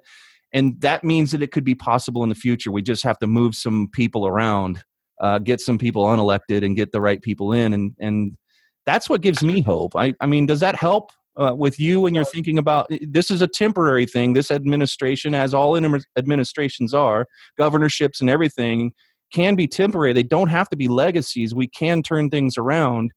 and 0.51 0.79
that 0.81 1.03
means 1.03 1.31
that 1.31 1.41
it 1.41 1.51
could 1.51 1.63
be 1.63 1.75
possible 1.75 2.23
in 2.23 2.29
the 2.29 2.35
future. 2.35 2.71
We 2.71 2.81
just 2.81 3.03
have 3.03 3.19
to 3.19 3.27
move 3.27 3.55
some 3.55 3.89
people 3.91 4.27
around 4.27 4.83
uh, 5.21 5.39
get 5.39 5.61
some 5.61 5.77
people 5.77 6.05
unelected 6.05 6.65
and 6.65 6.75
get 6.75 6.91
the 6.91 7.01
right 7.01 7.21
people 7.21 7.53
in 7.53 7.73
and 7.73 7.95
and 7.99 8.37
that's 8.85 9.09
what 9.09 9.21
gives 9.21 9.43
me 9.43 9.61
hope. 9.61 9.95
I 9.95 10.13
i 10.19 10.25
mean 10.25 10.45
does 10.45 10.59
that 10.59 10.75
help 10.75 11.11
uh, 11.35 11.53
with 11.55 11.79
you 11.79 12.01
when 12.01 12.13
you're 12.13 12.25
thinking 12.25 12.57
about 12.57 12.91
this 13.01 13.31
is 13.31 13.41
a 13.41 13.47
temporary 13.47 14.05
thing. 14.05 14.33
This 14.33 14.51
administration 14.51 15.33
as 15.33 15.53
all 15.53 15.77
administrations 16.17 16.93
are 16.93 17.27
governorships 17.57 18.21
and 18.21 18.29
everything 18.29 18.91
can 19.31 19.55
be 19.55 19.67
temporary. 19.67 20.13
They 20.13 20.23
don't 20.23 20.49
have 20.49 20.69
to 20.69 20.75
be 20.75 20.87
legacies. 20.87 21.55
We 21.55 21.67
can 21.67 22.03
turn 22.03 22.29
things 22.29 22.57
around 22.57 23.11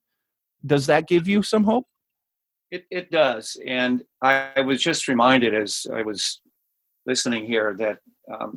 does 0.67 0.87
that 0.87 1.09
give 1.09 1.29
you 1.29 1.43
some 1.43 1.65
hope? 1.65 1.87
It, 2.71 2.87
it 2.91 3.11
does. 3.11 3.57
And 3.67 4.03
I, 4.23 4.51
I 4.57 4.61
was 4.63 4.83
just 4.83 5.09
reminded 5.09 5.55
as 5.55 5.87
I 5.93 6.03
was 6.03 6.41
listening 7.07 7.47
here 7.47 7.77
that 7.79 7.99
um, 8.33 8.57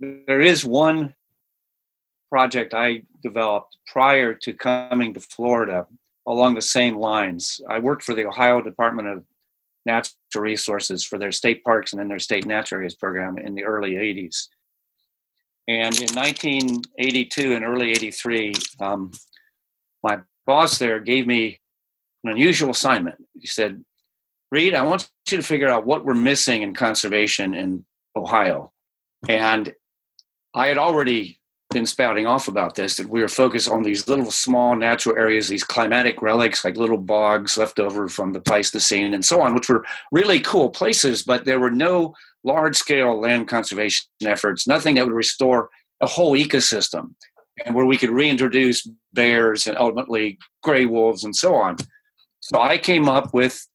there 0.00 0.40
is 0.40 0.64
one 0.64 1.14
project 2.30 2.74
I 2.74 3.02
developed 3.22 3.76
prior 3.86 4.34
to 4.34 4.52
coming 4.52 5.14
to 5.14 5.20
Florida 5.20 5.86
along 6.26 6.54
the 6.54 6.62
same 6.62 6.96
lines. 6.96 7.60
I 7.68 7.78
worked 7.78 8.02
for 8.02 8.14
the 8.14 8.26
Ohio 8.26 8.60
Department 8.60 9.08
of 9.08 9.24
Natural 9.84 10.42
Resources 10.42 11.04
for 11.04 11.18
their 11.18 11.30
state 11.30 11.62
parks 11.62 11.92
and 11.92 12.00
then 12.00 12.08
their 12.08 12.18
state 12.18 12.46
natural 12.46 12.80
areas 12.80 12.96
program 12.96 13.38
in 13.38 13.54
the 13.54 13.64
early 13.64 13.92
80s. 13.92 14.48
And 15.68 15.96
in 16.00 16.14
1982 16.14 17.54
and 17.54 17.64
early 17.64 17.90
83, 17.90 18.54
um, 18.80 19.12
my 20.02 20.18
boss 20.46 20.78
there 20.78 21.00
gave 21.00 21.26
me 21.26 21.60
an 22.24 22.30
unusual 22.30 22.70
assignment. 22.70 23.16
He 23.38 23.46
said, 23.46 23.84
Reed, 24.50 24.74
I 24.74 24.82
want 24.82 25.10
you 25.30 25.36
to 25.36 25.42
figure 25.42 25.68
out 25.68 25.86
what 25.86 26.04
we're 26.04 26.14
missing 26.14 26.62
in 26.62 26.74
conservation 26.74 27.54
in 27.54 27.84
Ohio. 28.14 28.72
And 29.28 29.74
I 30.54 30.68
had 30.68 30.78
already 30.78 31.40
been 31.70 31.86
spouting 31.86 32.26
off 32.26 32.46
about 32.46 32.76
this 32.76 32.96
that 32.96 33.08
we 33.08 33.20
were 33.20 33.28
focused 33.28 33.68
on 33.68 33.82
these 33.82 34.08
little 34.08 34.30
small 34.30 34.76
natural 34.76 35.16
areas, 35.16 35.48
these 35.48 35.64
climatic 35.64 36.22
relics 36.22 36.64
like 36.64 36.76
little 36.76 36.96
bogs 36.98 37.58
left 37.58 37.80
over 37.80 38.08
from 38.08 38.32
the 38.32 38.40
Pleistocene 38.40 39.14
and 39.14 39.24
so 39.24 39.40
on, 39.40 39.54
which 39.54 39.68
were 39.68 39.84
really 40.12 40.40
cool 40.40 40.70
places, 40.70 41.24
but 41.24 41.44
there 41.44 41.58
were 41.58 41.70
no 41.70 42.14
large 42.44 42.76
scale 42.76 43.20
land 43.20 43.48
conservation 43.48 44.06
efforts, 44.22 44.68
nothing 44.68 44.94
that 44.94 45.04
would 45.04 45.14
restore 45.14 45.68
a 46.00 46.06
whole 46.06 46.36
ecosystem 46.36 47.14
and 47.64 47.74
where 47.74 47.86
we 47.86 47.96
could 47.96 48.10
reintroduce 48.10 48.88
bears 49.12 49.66
and 49.66 49.76
ultimately 49.78 50.38
gray 50.62 50.86
wolves 50.86 51.24
and 51.24 51.34
so 51.34 51.54
on. 51.54 51.76
So 52.40 52.60
I 52.60 52.78
came 52.78 53.08
up 53.08 53.32
with 53.32 53.66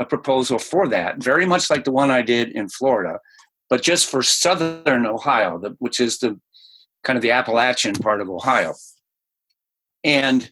a 0.00 0.04
proposal 0.04 0.58
for 0.58 0.88
that, 0.88 1.22
very 1.22 1.46
much 1.46 1.70
like 1.70 1.84
the 1.84 1.92
one 1.92 2.10
I 2.10 2.22
did 2.22 2.50
in 2.50 2.68
Florida, 2.68 3.18
but 3.70 3.82
just 3.82 4.06
for 4.06 4.22
southern 4.22 5.06
Ohio, 5.06 5.60
which 5.78 6.00
is 6.00 6.18
the 6.18 6.38
kind 7.04 7.16
of 7.16 7.22
the 7.22 7.30
Appalachian 7.30 7.94
part 7.94 8.20
of 8.20 8.28
Ohio. 8.28 8.74
And 10.04 10.50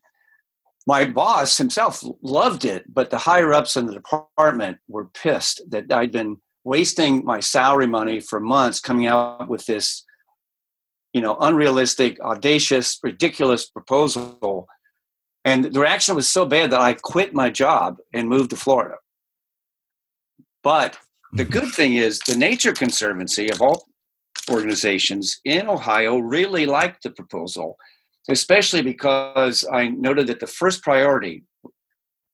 my 0.87 1.05
boss 1.05 1.59
himself 1.59 2.05
loved 2.23 2.65
it, 2.65 2.85
but 2.93 3.11
the 3.11 3.19
higher 3.19 3.53
ups 3.53 3.77
in 3.77 3.87
the 3.87 3.93
department 3.93 4.79
were 4.89 5.07
pissed 5.07 5.61
that 5.71 5.93
I'd 5.93 6.13
been 6.13 6.37
wasting 6.65 7.25
my 7.25 7.41
salary 7.41 7.87
money 7.87 8.21
for 8.21 8.41
months 8.41 8.81
coming 8.81 9.07
out 9.07 9.49
with 9.49 9.67
this 9.67 10.05
you 11.17 11.23
know, 11.23 11.39
unrealistic, 11.41 12.21
audacious, 12.21 13.01
ridiculous 13.03 13.65
proposal. 13.65 14.69
And 15.47 15.65
the 15.65 15.81
reaction 15.81 16.15
was 16.15 16.29
so 16.29 16.45
bad 16.45 16.73
that 16.73 16.81
I 16.83 16.93
quit 16.93 17.33
my 17.33 17.49
job 17.49 17.97
and 18.13 18.29
moved 18.29 18.51
to 18.51 18.57
Florida. 18.57 18.97
But 20.63 20.99
the 21.33 21.45
mm-hmm. 21.45 21.53
good 21.53 21.73
thing 21.73 21.95
is, 21.95 22.19
the 22.19 22.37
Nature 22.37 22.75
Conservancy 22.75 23.49
of 23.49 23.63
all 23.63 23.87
organizations 24.51 25.41
in 25.47 25.71
Ohio 25.71 26.19
really 26.19 26.67
liked 26.67 27.03
the 27.03 27.11
proposal, 27.11 27.79
especially 28.29 28.83
because 28.83 29.65
I 29.73 29.89
noted 29.89 30.27
that 30.27 30.41
the 30.41 30.47
first 30.47 30.83
priority, 30.83 31.45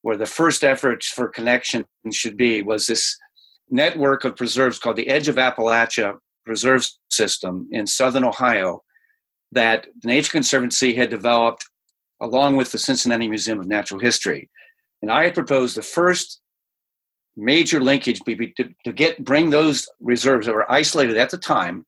where 0.01 0.17
the 0.17 0.27
first 0.27 0.65
efforts 0.65 1.07
for 1.07 1.29
connection 1.29 1.85
should 2.11 2.37
be, 2.37 2.63
was 2.63 2.89
this 2.89 3.17
network 3.71 4.25
of 4.25 4.35
preserves 4.35 4.81
called 4.81 4.97
the 4.97 5.07
Edge 5.07 5.29
of 5.29 5.37
Appalachia 5.37 6.17
reserve 6.47 6.87
system 7.11 7.69
in 7.71 7.87
southern 7.87 8.25
Ohio 8.25 8.83
that 9.53 9.87
the 10.01 10.09
Nature 10.09 10.33
Conservancy 10.33 10.95
had 10.95 11.11
developed 11.11 11.67
along 12.21 12.57
with 12.57 12.73
the 12.73 12.79
Cincinnati 12.79 13.29
Museum 13.29 13.61
of 13.61 13.67
Natural 13.67 14.01
History. 14.01 14.49
And 15.03 15.11
I 15.11 15.25
had 15.25 15.35
proposed 15.35 15.77
the 15.77 15.83
first 15.83 16.41
major 17.37 17.81
linkage 17.81 18.21
to, 18.21 18.75
to 18.85 18.93
get 18.93 19.25
bring 19.25 19.51
those 19.51 19.89
reserves 20.01 20.47
that 20.47 20.55
were 20.55 20.71
isolated 20.71 21.17
at 21.17 21.31
the 21.31 21.39
time 21.39 21.87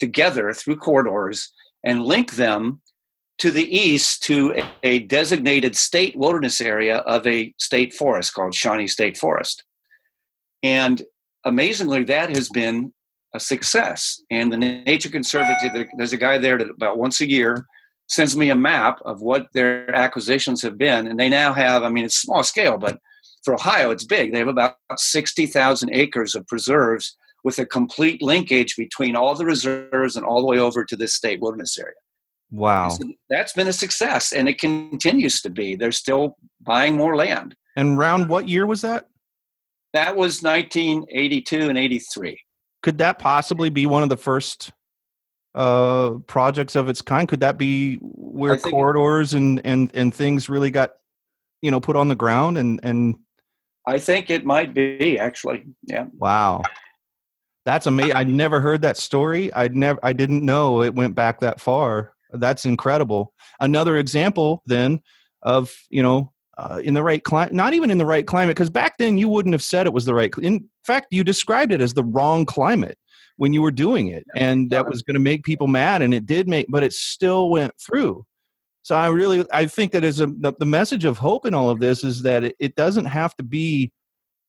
together 0.00 0.52
through 0.52 0.76
corridors 0.76 1.52
and 1.84 2.02
link 2.02 2.32
them 2.32 2.80
to 3.38 3.50
the 3.50 3.76
east 3.76 4.22
to 4.22 4.54
a, 4.54 4.70
a 4.82 4.98
designated 5.00 5.76
state 5.76 6.16
wilderness 6.16 6.60
area 6.60 6.98
of 6.98 7.26
a 7.26 7.54
state 7.58 7.92
forest 7.92 8.34
called 8.34 8.54
Shawnee 8.54 8.86
State 8.86 9.16
Forest. 9.16 9.62
And 10.62 11.02
amazingly, 11.44 12.04
that 12.04 12.30
has 12.30 12.48
been 12.48 12.92
a 13.36 13.40
success. 13.40 14.20
And 14.30 14.52
the 14.52 14.56
Nature 14.56 15.10
Conservancy, 15.10 15.70
there's 15.96 16.12
a 16.12 16.18
guy 16.18 16.38
there 16.38 16.58
that 16.58 16.70
about 16.70 16.98
once 16.98 17.20
a 17.20 17.28
year 17.28 17.66
sends 18.08 18.36
me 18.36 18.50
a 18.50 18.56
map 18.56 18.98
of 19.04 19.20
what 19.20 19.46
their 19.52 19.94
acquisitions 19.94 20.62
have 20.62 20.78
been. 20.78 21.06
And 21.06 21.18
they 21.18 21.28
now 21.28 21.52
have, 21.52 21.82
I 21.82 21.88
mean, 21.88 22.04
it's 22.04 22.20
small 22.20 22.42
scale, 22.42 22.78
but 22.78 22.98
for 23.44 23.54
Ohio, 23.54 23.90
it's 23.90 24.04
big. 24.04 24.32
They 24.32 24.38
have 24.38 24.48
about 24.48 24.76
60,000 24.96 25.90
acres 25.92 26.34
of 26.34 26.46
preserves 26.46 27.16
with 27.44 27.58
a 27.58 27.66
complete 27.66 28.22
linkage 28.22 28.74
between 28.76 29.14
all 29.14 29.34
the 29.34 29.44
reserves 29.44 30.16
and 30.16 30.26
all 30.26 30.40
the 30.40 30.46
way 30.46 30.58
over 30.58 30.84
to 30.84 30.96
this 30.96 31.14
state 31.14 31.40
wilderness 31.40 31.78
area. 31.78 31.94
Wow. 32.50 32.88
So 32.88 33.04
that's 33.28 33.52
been 33.52 33.68
a 33.68 33.72
success 33.72 34.32
and 34.32 34.48
it 34.48 34.58
continues 34.58 35.40
to 35.42 35.50
be. 35.50 35.76
They're 35.76 35.92
still 35.92 36.36
buying 36.60 36.96
more 36.96 37.16
land. 37.16 37.54
And 37.76 37.98
round 37.98 38.28
what 38.28 38.48
year 38.48 38.66
was 38.66 38.82
that? 38.82 39.08
That 39.92 40.16
was 40.16 40.42
1982 40.42 41.68
and 41.68 41.78
83 41.78 42.38
could 42.86 42.98
that 42.98 43.18
possibly 43.18 43.68
be 43.68 43.84
one 43.84 44.04
of 44.04 44.08
the 44.08 44.16
first 44.16 44.70
uh, 45.56 46.10
projects 46.28 46.76
of 46.76 46.88
its 46.88 47.02
kind? 47.02 47.26
Could 47.26 47.40
that 47.40 47.58
be 47.58 47.96
where 47.96 48.56
corridors 48.56 49.34
and, 49.34 49.60
and, 49.64 49.90
and 49.92 50.14
things 50.14 50.48
really 50.48 50.70
got, 50.70 50.92
you 51.62 51.72
know, 51.72 51.80
put 51.80 51.96
on 51.96 52.06
the 52.06 52.14
ground 52.14 52.58
and, 52.58 52.78
and 52.84 53.16
I 53.88 53.98
think 53.98 54.30
it 54.30 54.44
might 54.44 54.72
be 54.72 55.18
actually. 55.18 55.64
Yeah. 55.82 56.06
Wow. 56.16 56.62
That's 57.64 57.88
amazing. 57.88 58.14
I 58.14 58.22
never 58.22 58.60
heard 58.60 58.82
that 58.82 58.98
story. 58.98 59.52
I 59.52 59.66
never, 59.66 59.98
I 60.04 60.12
didn't 60.12 60.44
know 60.44 60.82
it 60.82 60.94
went 60.94 61.16
back 61.16 61.40
that 61.40 61.60
far. 61.60 62.12
that's 62.34 62.66
incredible. 62.66 63.32
Another 63.58 63.96
example 63.96 64.62
then 64.66 65.00
of 65.42 65.74
you 65.90 66.04
know 66.04 66.32
uh, 66.56 66.80
in 66.82 66.94
the 66.94 67.02
right 67.02 67.22
climate, 67.22 67.52
not 67.52 67.74
even 67.74 67.90
in 67.90 67.98
the 67.98 68.06
right 68.06 68.26
climate, 68.26 68.56
because 68.56 68.70
back 68.70 68.96
then 68.98 69.18
you 69.18 69.28
wouldn't 69.28 69.52
have 69.52 69.62
said 69.62 69.86
it 69.86 69.92
was 69.92 70.04
the 70.04 70.14
right. 70.14 70.32
In 70.38 70.68
fact, 70.84 71.08
you 71.10 71.22
described 71.24 71.72
it 71.72 71.80
as 71.80 71.94
the 71.94 72.04
wrong 72.04 72.46
climate 72.46 72.98
when 73.36 73.52
you 73.52 73.60
were 73.60 73.70
doing 73.70 74.08
it, 74.08 74.24
and 74.34 74.70
that 74.70 74.88
was 74.88 75.02
going 75.02 75.14
to 75.14 75.20
make 75.20 75.44
people 75.44 75.66
mad, 75.66 76.02
and 76.02 76.14
it 76.14 76.26
did 76.26 76.48
make, 76.48 76.66
but 76.70 76.82
it 76.82 76.92
still 76.92 77.50
went 77.50 77.72
through. 77.78 78.24
So 78.82 78.94
I 78.94 79.08
really, 79.08 79.44
I 79.52 79.66
think 79.66 79.92
that 79.92 80.04
is 80.04 80.20
a 80.20 80.26
the, 80.26 80.52
the 80.58 80.64
message 80.64 81.04
of 81.04 81.18
hope 81.18 81.44
in 81.44 81.54
all 81.54 81.70
of 81.70 81.80
this 81.80 82.04
is 82.04 82.22
that 82.22 82.44
it, 82.44 82.56
it 82.60 82.76
doesn't 82.76 83.06
have 83.06 83.36
to 83.36 83.42
be, 83.42 83.90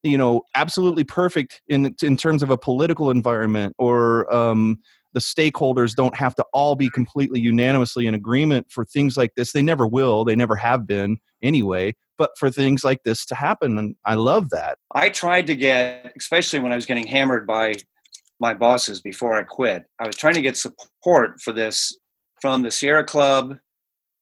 you 0.03 0.17
know, 0.17 0.43
absolutely 0.55 1.03
perfect 1.03 1.61
in 1.67 1.95
in 2.03 2.15
terms 2.15 2.43
of 2.43 2.51
a 2.51 2.57
political 2.57 3.09
environment 3.09 3.75
or 3.79 4.31
um, 4.33 4.77
the 5.17 5.21
stakeholders 5.21 5.95
don't 5.95 6.15
have 6.15 6.35
to 6.35 6.45
all 6.53 6.75
be 6.75 6.91
completely 6.91 7.39
unanimously 7.39 8.05
in 8.05 8.13
agreement 8.13 8.67
for 8.69 8.85
things 8.85 9.17
like 9.17 9.33
this. 9.33 9.51
They 9.51 9.63
never 9.63 9.87
will. 9.87 10.23
They 10.23 10.35
never 10.35 10.55
have 10.55 10.85
been 10.85 11.17
anyway. 11.41 11.95
But 12.19 12.37
for 12.37 12.51
things 12.51 12.83
like 12.83 13.01
this 13.03 13.25
to 13.25 13.35
happen, 13.35 13.79
and 13.79 13.95
I 14.05 14.13
love 14.13 14.51
that. 14.51 14.77
I 14.93 15.09
tried 15.09 15.47
to 15.47 15.55
get, 15.55 16.13
especially 16.15 16.59
when 16.59 16.71
I 16.71 16.75
was 16.75 16.85
getting 16.85 17.07
hammered 17.07 17.47
by 17.47 17.73
my 18.39 18.53
bosses 18.53 19.01
before 19.01 19.33
I 19.33 19.41
quit. 19.41 19.85
I 19.99 20.05
was 20.05 20.15
trying 20.15 20.35
to 20.35 20.41
get 20.43 20.55
support 20.55 21.41
for 21.41 21.51
this 21.51 21.97
from 22.39 22.61
the 22.61 22.69
Sierra 22.69 23.03
Club, 23.03 23.57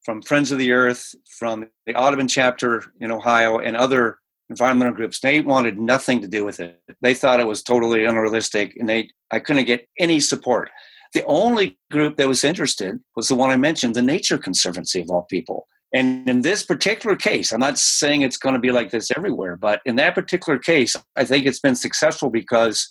from 0.06 0.22
Friends 0.22 0.54
of 0.54 0.60
the 0.60 0.72
Earth, 0.72 1.14
from 1.38 1.68
the 1.86 1.96
Audubon 1.96 2.30
chapter 2.30 2.86
in 3.02 3.12
Ohio, 3.12 3.60
and 3.60 3.76
other 3.76 4.20
environmental 4.50 4.94
groups. 4.94 5.20
They 5.20 5.42
wanted 5.42 5.80
nothing 5.80 6.22
to 6.22 6.28
do 6.28 6.46
with 6.46 6.60
it. 6.60 6.80
They 7.02 7.14
thought 7.14 7.40
it 7.40 7.48
was 7.48 7.64
totally 7.64 8.06
unrealistic, 8.06 8.76
and 8.78 8.88
they 8.88 9.10
I 9.32 9.40
couldn't 9.40 9.66
get 9.66 9.88
any 10.00 10.20
support. 10.20 10.70
The 11.14 11.26
only 11.26 11.78
group 11.92 12.18
that 12.18 12.28
was 12.28 12.44
interested 12.44 13.00
was 13.16 13.28
the 13.28 13.36
one 13.36 13.50
I 13.50 13.58
mentioned, 13.58 13.96
the 13.96 14.02
Nature 14.02 14.38
Conservancy 14.38 15.02
of 15.02 15.10
all 15.10 15.24
people. 15.30 15.68
And 15.94 16.28
in 16.28 16.42
this 16.42 16.64
particular 16.64 17.16
case, 17.16 17.54
I'm 17.54 17.62
not 17.62 17.78
saying 17.78 18.22
it's 18.22 18.38
going 18.38 18.54
to 18.54 18.60
be 18.60 18.72
like 18.72 18.92
this 18.92 19.12
everywhere, 19.16 19.56
but 19.56 19.80
in 19.86 19.96
that 19.96 20.14
particular 20.14 20.60
case, 20.60 20.94
I 21.16 21.24
think 21.24 21.46
it's 21.46 21.62
been 21.62 21.76
successful 21.76 22.30
because 22.30 22.90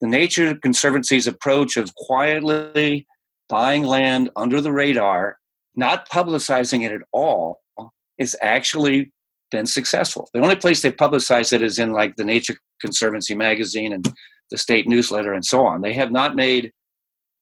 the 0.00 0.06
Nature 0.06 0.54
Conservancy's 0.54 1.26
approach 1.26 1.76
of 1.76 1.94
quietly 1.94 3.06
buying 3.48 3.82
land 3.82 4.30
under 4.34 4.60
the 4.60 4.72
radar, 4.72 5.36
not 5.76 6.08
publicizing 6.08 6.84
it 6.86 6.92
at 6.92 7.02
all, 7.12 7.60
is 8.16 8.36
actually 8.40 9.12
been 9.50 9.66
successful. 9.66 10.28
The 10.32 10.40
only 10.40 10.56
place 10.56 10.82
they 10.82 10.92
publicize 10.92 11.52
it 11.52 11.62
is 11.62 11.78
in 11.78 11.92
like 11.92 12.16
the 12.16 12.24
Nature 12.24 12.56
Conservancy 12.80 13.34
magazine 13.34 13.92
and 13.92 14.06
the 14.50 14.58
state 14.58 14.88
newsletter 14.88 15.32
and 15.32 15.44
so 15.44 15.66
on. 15.66 15.82
They 15.82 15.92
have 15.94 16.12
not 16.12 16.36
made 16.36 16.72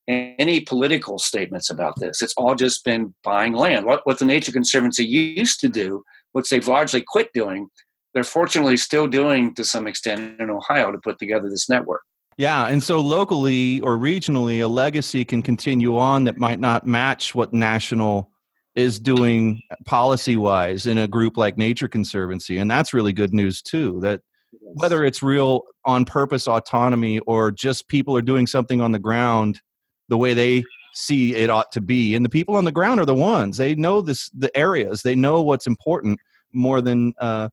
any 0.09 0.61
political 0.61 1.19
statements 1.19 1.71
about 1.71 1.99
this. 1.99 2.23
It's 2.23 2.35
all 2.37 2.55
just 2.55 2.85
been 2.85 3.15
buying 3.25 3.53
land. 3.53 3.87
What, 3.87 4.07
what 4.07 4.19
the 4.19 4.25
Nature 4.25 4.53
Conservancy 4.53 5.05
used 5.05 5.61
to 5.61 5.69
do, 5.69 6.03
which 6.33 6.49
they've 6.49 6.67
largely 6.67 7.03
quit 7.07 7.33
doing, 7.33 7.69
they're 8.15 8.25
fortunately 8.25 8.77
still 8.77 9.07
doing 9.07 9.55
to 9.55 9.65
some 9.65 9.87
extent 9.87 10.41
in 10.41 10.49
Ohio 10.49 10.93
to 10.93 10.99
put 10.99 11.19
together 11.19 11.51
this 11.51 11.69
network. 11.69 12.03
Yeah, 12.39 12.67
and 12.67 12.83
so 12.83 13.01
locally 13.01 13.81
or 13.81 13.97
regionally, 13.97 14.63
a 14.63 14.69
legacy 14.69 15.25
can 15.25 15.43
continue 15.43 15.97
on 15.97 16.25
that 16.25 16.37
might 16.37 16.61
not 16.61 16.87
match 16.87 17.35
what 17.35 17.53
national 17.53 18.31
is 18.77 19.01
doing 19.01 19.63
policy 19.87 20.37
wise 20.37 20.87
in 20.87 20.99
a 20.99 21.09
group 21.09 21.37
like 21.37 21.57
Nature 21.57 21.89
Conservancy. 21.89 22.59
And 22.59 22.71
that's 22.71 22.95
really 22.95 23.13
good 23.13 23.33
news 23.33 23.63
too. 23.63 23.99
That 24.01 24.21
whether 24.61 25.05
it's 25.05 25.23
real 25.23 25.63
on 25.87 26.05
purpose 26.05 26.47
autonomy 26.47 27.19
or 27.21 27.51
just 27.51 27.89
people 27.89 28.17
are 28.17 28.23
doing 28.23 28.47
something 28.47 28.81
on 28.81 28.93
the 28.93 28.99
ground 28.99 29.61
the 30.09 30.19
way 30.19 30.35
they 30.35 30.63
see 30.95 31.35
it 31.35 31.51
ought 31.51 31.73
to 31.73 31.81
be. 31.81 32.15
And 32.15 32.25
the 32.25 32.31
people 32.31 32.57
on 32.57 32.65
the 32.65 32.73
ground 32.73 33.01
are 33.01 33.07
the 33.07 33.15
ones 33.15 33.57
they 33.57 33.75
know 33.75 34.01
this 34.01 34.31
the 34.31 34.55
areas, 34.57 35.03
they 35.03 35.15
know 35.15 35.43
what's 35.43 35.67
important 35.67 36.21
more 36.53 36.81
than 36.81 37.15
uh, 37.19 37.49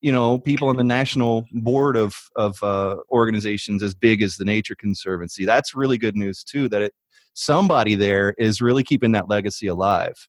you 0.00 0.12
know 0.12 0.38
people 0.38 0.68
on 0.68 0.76
the 0.76 0.84
national 0.84 1.46
board 1.52 1.96
of 1.96 2.14
of 2.36 2.62
uh, 2.62 2.96
organizations 3.10 3.82
as 3.82 3.94
big 3.94 4.22
as 4.22 4.36
the 4.36 4.44
Nature 4.44 4.74
Conservancy. 4.74 5.44
That's 5.44 5.74
really 5.74 5.98
good 5.98 6.16
news 6.16 6.44
too. 6.44 6.68
That 6.68 6.82
it, 6.82 6.94
somebody 7.34 7.94
there 7.94 8.34
is 8.38 8.60
really 8.60 8.84
keeping 8.84 9.12
that 9.12 9.28
legacy 9.28 9.66
alive. 9.66 10.28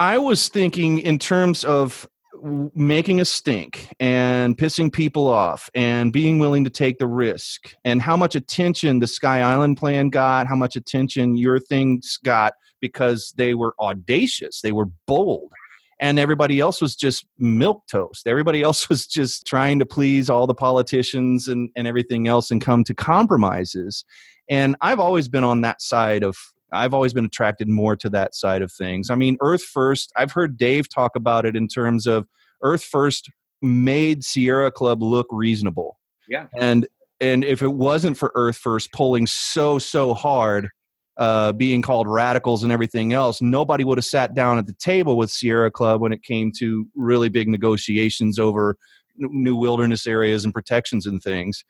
I 0.00 0.16
was 0.16 0.48
thinking 0.48 0.98
in 1.00 1.18
terms 1.18 1.62
of 1.62 2.08
making 2.74 3.20
a 3.20 3.24
stink 3.26 3.86
and 4.00 4.56
pissing 4.56 4.90
people 4.90 5.28
off 5.28 5.68
and 5.74 6.10
being 6.10 6.38
willing 6.38 6.64
to 6.64 6.70
take 6.70 6.96
the 6.96 7.06
risk 7.06 7.74
and 7.84 8.00
how 8.00 8.16
much 8.16 8.34
attention 8.34 9.00
the 9.00 9.06
Sky 9.06 9.42
Island 9.42 9.76
plan 9.76 10.08
got, 10.08 10.46
how 10.46 10.56
much 10.56 10.74
attention 10.74 11.36
your 11.36 11.60
things 11.60 12.18
got 12.24 12.54
because 12.80 13.34
they 13.36 13.52
were 13.52 13.74
audacious, 13.78 14.62
they 14.62 14.72
were 14.72 14.86
bold. 15.06 15.52
And 16.00 16.18
everybody 16.18 16.60
else 16.60 16.80
was 16.80 16.96
just 16.96 17.26
milk 17.38 17.86
toast. 17.86 18.26
Everybody 18.26 18.62
else 18.68 18.88
was 18.88 19.06
just 19.06 19.46
trying 19.46 19.78
to 19.80 19.84
please 19.86 20.30
all 20.30 20.46
the 20.46 20.54
politicians 20.54 21.46
and, 21.46 21.68
and 21.76 21.86
everything 21.86 22.26
else 22.26 22.50
and 22.50 22.62
come 22.62 22.84
to 22.84 22.94
compromises. 22.94 24.06
And 24.48 24.76
I've 24.80 24.98
always 24.98 25.28
been 25.28 25.44
on 25.44 25.60
that 25.60 25.82
side 25.82 26.24
of 26.24 26.38
I've 26.72 26.94
always 26.94 27.12
been 27.12 27.24
attracted 27.24 27.68
more 27.68 27.96
to 27.96 28.08
that 28.10 28.34
side 28.34 28.62
of 28.62 28.72
things. 28.72 29.10
I 29.10 29.14
mean, 29.14 29.36
Earth 29.40 29.62
First, 29.62 30.12
I've 30.16 30.32
heard 30.32 30.56
Dave 30.56 30.88
talk 30.88 31.16
about 31.16 31.46
it 31.46 31.56
in 31.56 31.68
terms 31.68 32.06
of 32.06 32.26
Earth 32.62 32.84
First 32.84 33.30
made 33.62 34.24
Sierra 34.24 34.70
Club 34.70 35.02
look 35.02 35.26
reasonable. 35.30 35.98
Yeah. 36.28 36.46
And 36.56 36.86
and 37.20 37.44
if 37.44 37.62
it 37.62 37.72
wasn't 37.72 38.16
for 38.16 38.32
Earth 38.34 38.56
First 38.56 38.92
pulling 38.92 39.26
so 39.26 39.78
so 39.78 40.14
hard, 40.14 40.70
uh, 41.18 41.52
being 41.52 41.82
called 41.82 42.08
radicals 42.08 42.62
and 42.62 42.72
everything 42.72 43.12
else, 43.12 43.42
nobody 43.42 43.84
would 43.84 43.98
have 43.98 44.04
sat 44.04 44.34
down 44.34 44.58
at 44.58 44.66
the 44.66 44.72
table 44.74 45.16
with 45.16 45.30
Sierra 45.30 45.70
Club 45.70 46.00
when 46.00 46.12
it 46.12 46.22
came 46.22 46.50
to 46.58 46.86
really 46.94 47.28
big 47.28 47.48
negotiations 47.48 48.38
over 48.38 48.76
new 49.16 49.54
wilderness 49.54 50.06
areas 50.06 50.44
and 50.44 50.54
protections 50.54 51.06
and 51.06 51.22
things. 51.22 51.62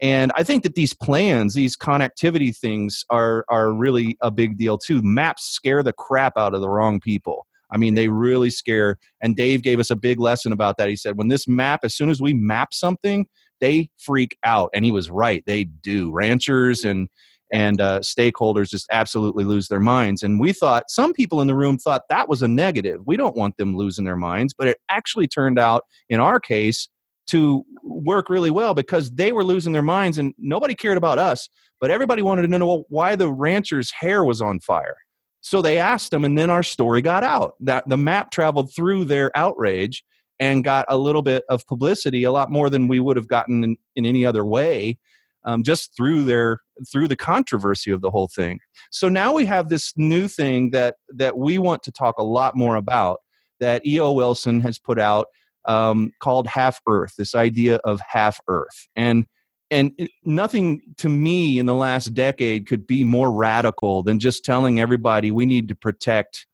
And 0.00 0.32
I 0.34 0.42
think 0.42 0.62
that 0.64 0.74
these 0.74 0.92
plans, 0.92 1.54
these 1.54 1.76
connectivity 1.76 2.56
things 2.56 3.04
are 3.10 3.44
are 3.48 3.72
really 3.72 4.16
a 4.20 4.30
big 4.30 4.58
deal 4.58 4.76
too. 4.76 5.02
Maps 5.02 5.44
scare 5.44 5.82
the 5.82 5.92
crap 5.92 6.36
out 6.36 6.54
of 6.54 6.60
the 6.60 6.68
wrong 6.68 7.00
people. 7.00 7.46
I 7.70 7.76
mean, 7.76 7.94
they 7.94 8.08
really 8.08 8.50
scare. 8.50 8.98
And 9.20 9.36
Dave 9.36 9.62
gave 9.62 9.80
us 9.80 9.90
a 9.90 9.96
big 9.96 10.20
lesson 10.20 10.52
about 10.52 10.76
that. 10.76 10.88
He 10.88 10.96
said, 10.96 11.16
when 11.16 11.28
this 11.28 11.48
map, 11.48 11.80
as 11.82 11.94
soon 11.94 12.10
as 12.10 12.20
we 12.20 12.32
map 12.32 12.72
something, 12.72 13.26
they 13.60 13.88
freak 13.98 14.36
out. 14.44 14.70
And 14.74 14.84
he 14.84 14.92
was 14.92 15.10
right. 15.10 15.42
They 15.46 15.64
do. 15.64 16.12
Ranchers 16.12 16.84
and 16.84 17.08
and 17.52 17.80
uh, 17.80 18.00
stakeholders 18.00 18.70
just 18.70 18.86
absolutely 18.90 19.44
lose 19.44 19.68
their 19.68 19.80
minds. 19.80 20.22
And 20.22 20.40
we 20.40 20.52
thought 20.52 20.90
some 20.90 21.12
people 21.12 21.40
in 21.40 21.46
the 21.46 21.54
room 21.54 21.78
thought 21.78 22.02
that 22.08 22.28
was 22.28 22.42
a 22.42 22.48
negative. 22.48 23.02
We 23.06 23.16
don't 23.16 23.36
want 23.36 23.56
them 23.58 23.76
losing 23.76 24.04
their 24.04 24.16
minds, 24.16 24.54
but 24.54 24.66
it 24.66 24.78
actually 24.88 25.28
turned 25.28 25.58
out 25.58 25.84
in 26.08 26.20
our 26.20 26.40
case 26.40 26.88
to 27.26 27.64
work 27.82 28.28
really 28.28 28.50
well 28.50 28.74
because 28.74 29.10
they 29.10 29.32
were 29.32 29.44
losing 29.44 29.72
their 29.72 29.82
minds 29.82 30.18
and 30.18 30.34
nobody 30.38 30.74
cared 30.74 30.98
about 30.98 31.18
us, 31.18 31.48
but 31.80 31.90
everybody 31.90 32.22
wanted 32.22 32.42
to 32.42 32.58
know 32.58 32.84
why 32.88 33.16
the 33.16 33.30
rancher's 33.30 33.90
hair 33.90 34.24
was 34.24 34.40
on 34.42 34.60
fire. 34.60 34.96
So 35.40 35.60
they 35.60 35.76
asked 35.76 36.10
them, 36.10 36.24
and 36.24 36.38
then 36.38 36.48
our 36.48 36.62
story 36.62 37.02
got 37.02 37.22
out. 37.22 37.54
That 37.60 37.86
the 37.86 37.98
map 37.98 38.30
traveled 38.30 38.74
through 38.74 39.04
their 39.04 39.30
outrage 39.36 40.02
and 40.40 40.64
got 40.64 40.86
a 40.88 40.96
little 40.96 41.20
bit 41.20 41.44
of 41.50 41.66
publicity, 41.66 42.24
a 42.24 42.32
lot 42.32 42.50
more 42.50 42.70
than 42.70 42.88
we 42.88 42.98
would 42.98 43.16
have 43.16 43.28
gotten 43.28 43.62
in, 43.62 43.76
in 43.94 44.06
any 44.06 44.24
other 44.24 44.44
way, 44.44 44.98
um, 45.44 45.62
just 45.62 45.94
through 45.94 46.24
their 46.24 46.60
through 46.90 47.08
the 47.08 47.16
controversy 47.16 47.90
of 47.90 48.00
the 48.00 48.10
whole 48.10 48.28
thing. 48.28 48.58
So 48.90 49.08
now 49.08 49.32
we 49.34 49.44
have 49.44 49.68
this 49.68 49.92
new 49.96 50.28
thing 50.28 50.70
that 50.70 50.96
that 51.10 51.36
we 51.36 51.58
want 51.58 51.82
to 51.84 51.92
talk 51.92 52.18
a 52.18 52.24
lot 52.24 52.56
more 52.56 52.76
about. 52.76 53.20
That 53.60 53.86
E.O. 53.86 54.12
Wilson 54.12 54.60
has 54.62 54.78
put 54.78 54.98
out 54.98 55.26
um, 55.66 56.12
called 56.20 56.46
half 56.46 56.80
earth 56.86 57.14
this 57.16 57.34
idea 57.34 57.76
of 57.84 58.00
half 58.06 58.40
earth. 58.48 58.88
And 58.96 59.26
and 59.70 59.92
nothing 60.24 60.82
to 60.98 61.08
me 61.08 61.58
in 61.58 61.66
the 61.66 61.74
last 61.74 62.14
decade 62.14 62.66
could 62.66 62.86
be 62.86 63.02
more 63.02 63.32
radical 63.32 64.02
than 64.02 64.18
just 64.18 64.44
telling 64.44 64.78
everybody 64.78 65.30
we 65.30 65.46
need 65.46 65.68
to 65.68 65.74
protect 65.74 66.46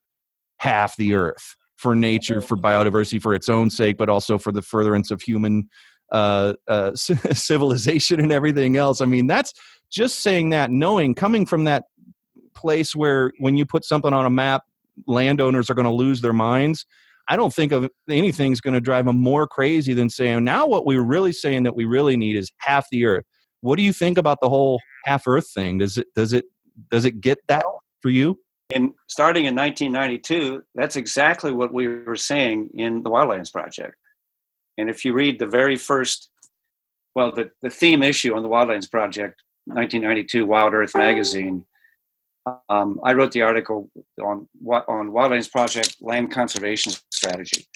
half 0.59 0.97
the 0.97 1.15
earth 1.15 1.57
for 1.77 1.95
nature 1.95 2.41
for 2.41 2.57
biodiversity 2.57 3.21
for 3.21 3.35
its 3.35 3.49
own 3.49 3.69
sake 3.69 3.97
but 3.97 4.09
also 4.09 4.39
for 4.39 4.53
the 4.53 4.63
furtherance 4.63 5.11
of 5.11 5.21
human 5.21 5.69
uh, 6.13 6.55
uh, 6.69 6.95
civilization 6.95 8.21
and 8.21 8.33
everything 8.33 8.77
else. 8.77 9.01
I 9.01 9.07
mean 9.07 9.27
that's 9.27 9.53
just 9.91 10.21
saying 10.21 10.51
that 10.51 10.71
knowing 10.71 11.15
coming 11.15 11.47
from 11.47 11.65
that 11.65 11.85
place 12.55 12.95
where 12.95 13.33
when 13.39 13.57
you 13.57 13.67
put 13.67 13.85
something 13.85 14.13
on 14.13 14.25
a 14.25 14.31
map 14.31 14.63
landowners 15.07 15.69
are 15.69 15.75
going 15.75 15.85
to 15.85 15.91
lose 15.91 16.21
their 16.21 16.33
minds 16.33 16.87
I 17.31 17.37
don't 17.37 17.55
think 17.55 17.71
of 17.71 17.89
anything's 18.09 18.61
going 18.61 18.75
to 18.75 18.81
drive 18.81 19.05
them 19.05 19.21
more 19.21 19.47
crazy 19.47 19.95
than 19.95 20.11
saying, 20.11 20.43
now 20.43 20.67
what 20.67 20.85
we're 20.85 21.05
really 21.05 21.33
saying 21.33 21.63
that 21.63 21.77
we 21.77 21.85
really 21.85 22.17
need 22.17 22.35
is 22.35 22.51
half 22.59 22.87
the 22.91 23.07
earth. 23.07 23.25
What 23.61 23.77
do 23.77 23.83
you 23.83 23.93
think 23.93 24.19
about 24.19 24.39
the 24.43 24.49
whole 24.49 24.81
half 25.05 25.29
earth 25.29 25.49
thing? 25.55 25.79
Does 25.79 25.97
it 25.97 26.09
does 26.17 26.33
it 26.33 26.47
does 26.91 27.05
it 27.05 27.21
get 27.21 27.39
that 27.47 27.65
for 28.01 28.11
you? 28.11 28.37
And 28.75 28.93
starting 29.07 29.45
in 29.45 29.55
1992, 29.55 30.63
that's 30.75 30.97
exactly 30.97 31.53
what 31.53 31.73
we 31.73 31.87
were 31.87 32.17
saying 32.17 32.71
in 32.75 33.05
the 33.05 33.11
Wildlands 33.11 33.53
Project. 33.53 33.95
And 34.77 34.91
if 34.91 35.05
you 35.05 35.13
read 35.13 35.39
the 35.39 35.47
very 35.47 35.77
first, 35.77 36.31
well, 37.15 37.33
the, 37.33 37.51
the 37.63 37.71
theme 37.71 38.03
issue 38.03 38.35
on 38.35 38.43
the 38.43 38.49
Wildlands 38.49 38.91
Project, 38.91 39.43
1992 39.67 40.47
Wild 40.47 40.75
Earth 40.75 40.97
magazine, 40.97 41.65
um, 42.69 43.01
I 43.05 43.13
wrote 43.13 43.33
the 43.33 43.43
article 43.43 43.91
on 44.23 44.49
what 44.61 44.89
on 44.89 45.11
Wildlands 45.11 45.51
Project 45.51 45.97
Land 46.01 46.31
Conservation 46.31 46.93
Strategy, 47.11 47.67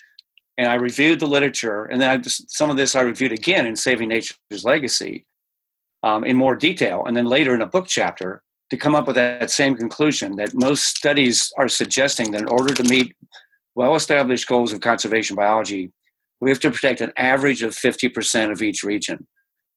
and 0.56 0.68
I 0.68 0.74
reviewed 0.74 1.20
the 1.20 1.26
literature, 1.26 1.84
and 1.84 2.00
then 2.00 2.10
I 2.10 2.16
just, 2.16 2.50
some 2.50 2.70
of 2.70 2.76
this 2.76 2.94
I 2.94 3.02
reviewed 3.02 3.32
again 3.32 3.66
in 3.66 3.76
Saving 3.76 4.08
Nature's 4.08 4.64
Legacy 4.64 5.26
um, 6.02 6.24
in 6.24 6.36
more 6.36 6.56
detail, 6.56 7.04
and 7.06 7.16
then 7.16 7.26
later 7.26 7.54
in 7.54 7.62
a 7.62 7.66
book 7.66 7.86
chapter 7.86 8.42
to 8.70 8.76
come 8.76 8.94
up 8.94 9.06
with 9.06 9.16
that 9.16 9.50
same 9.50 9.76
conclusion 9.76 10.36
that 10.36 10.54
most 10.54 10.96
studies 10.96 11.52
are 11.58 11.68
suggesting 11.68 12.30
that 12.32 12.42
in 12.42 12.48
order 12.48 12.74
to 12.74 12.84
meet 12.84 13.14
well-established 13.74 14.48
goals 14.48 14.72
of 14.72 14.80
conservation 14.80 15.36
biology, 15.36 15.92
we 16.40 16.50
have 16.50 16.60
to 16.60 16.70
protect 16.70 17.00
an 17.00 17.12
average 17.16 17.62
of 17.62 17.74
50% 17.74 18.52
of 18.52 18.62
each 18.62 18.82
region 18.82 19.26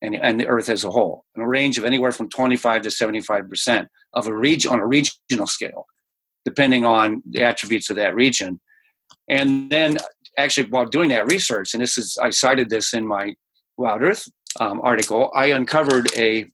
and, 0.02 0.16
and 0.16 0.40
the 0.40 0.48
earth 0.48 0.70
as 0.70 0.84
a 0.84 0.92
whole, 0.92 1.26
in 1.36 1.42
a 1.42 1.48
range 1.48 1.78
of 1.78 1.86
anywhere 1.86 2.12
from 2.12 2.30
25 2.30 2.84
to 2.84 2.90
75% 2.90 3.88
of 4.14 4.28
a 4.28 4.36
region 4.36 4.72
on 4.72 4.80
a 4.80 4.86
regional 4.86 5.48
scale, 5.48 5.86
depending 6.46 6.86
on 6.86 7.24
the 7.30 7.44
attributes 7.44 7.90
of 7.90 7.96
that 7.96 8.16
region. 8.16 8.60
And 9.28 9.70
then 9.70 9.98
actually 10.38 10.70
while 10.70 10.86
doing 10.86 11.10
that 11.10 11.28
research, 11.28 11.74
and 11.74 11.82
this 11.82 11.98
is 11.98 12.18
I 12.22 12.30
cited 12.30 12.70
this 12.70 12.94
in 12.94 13.08
my 13.08 13.36
Wild 13.78 14.02
Earth 14.02 14.28
um, 14.60 14.82
article, 14.84 15.32
I 15.36 15.48
uncovered 15.48 16.10
a 16.16 16.46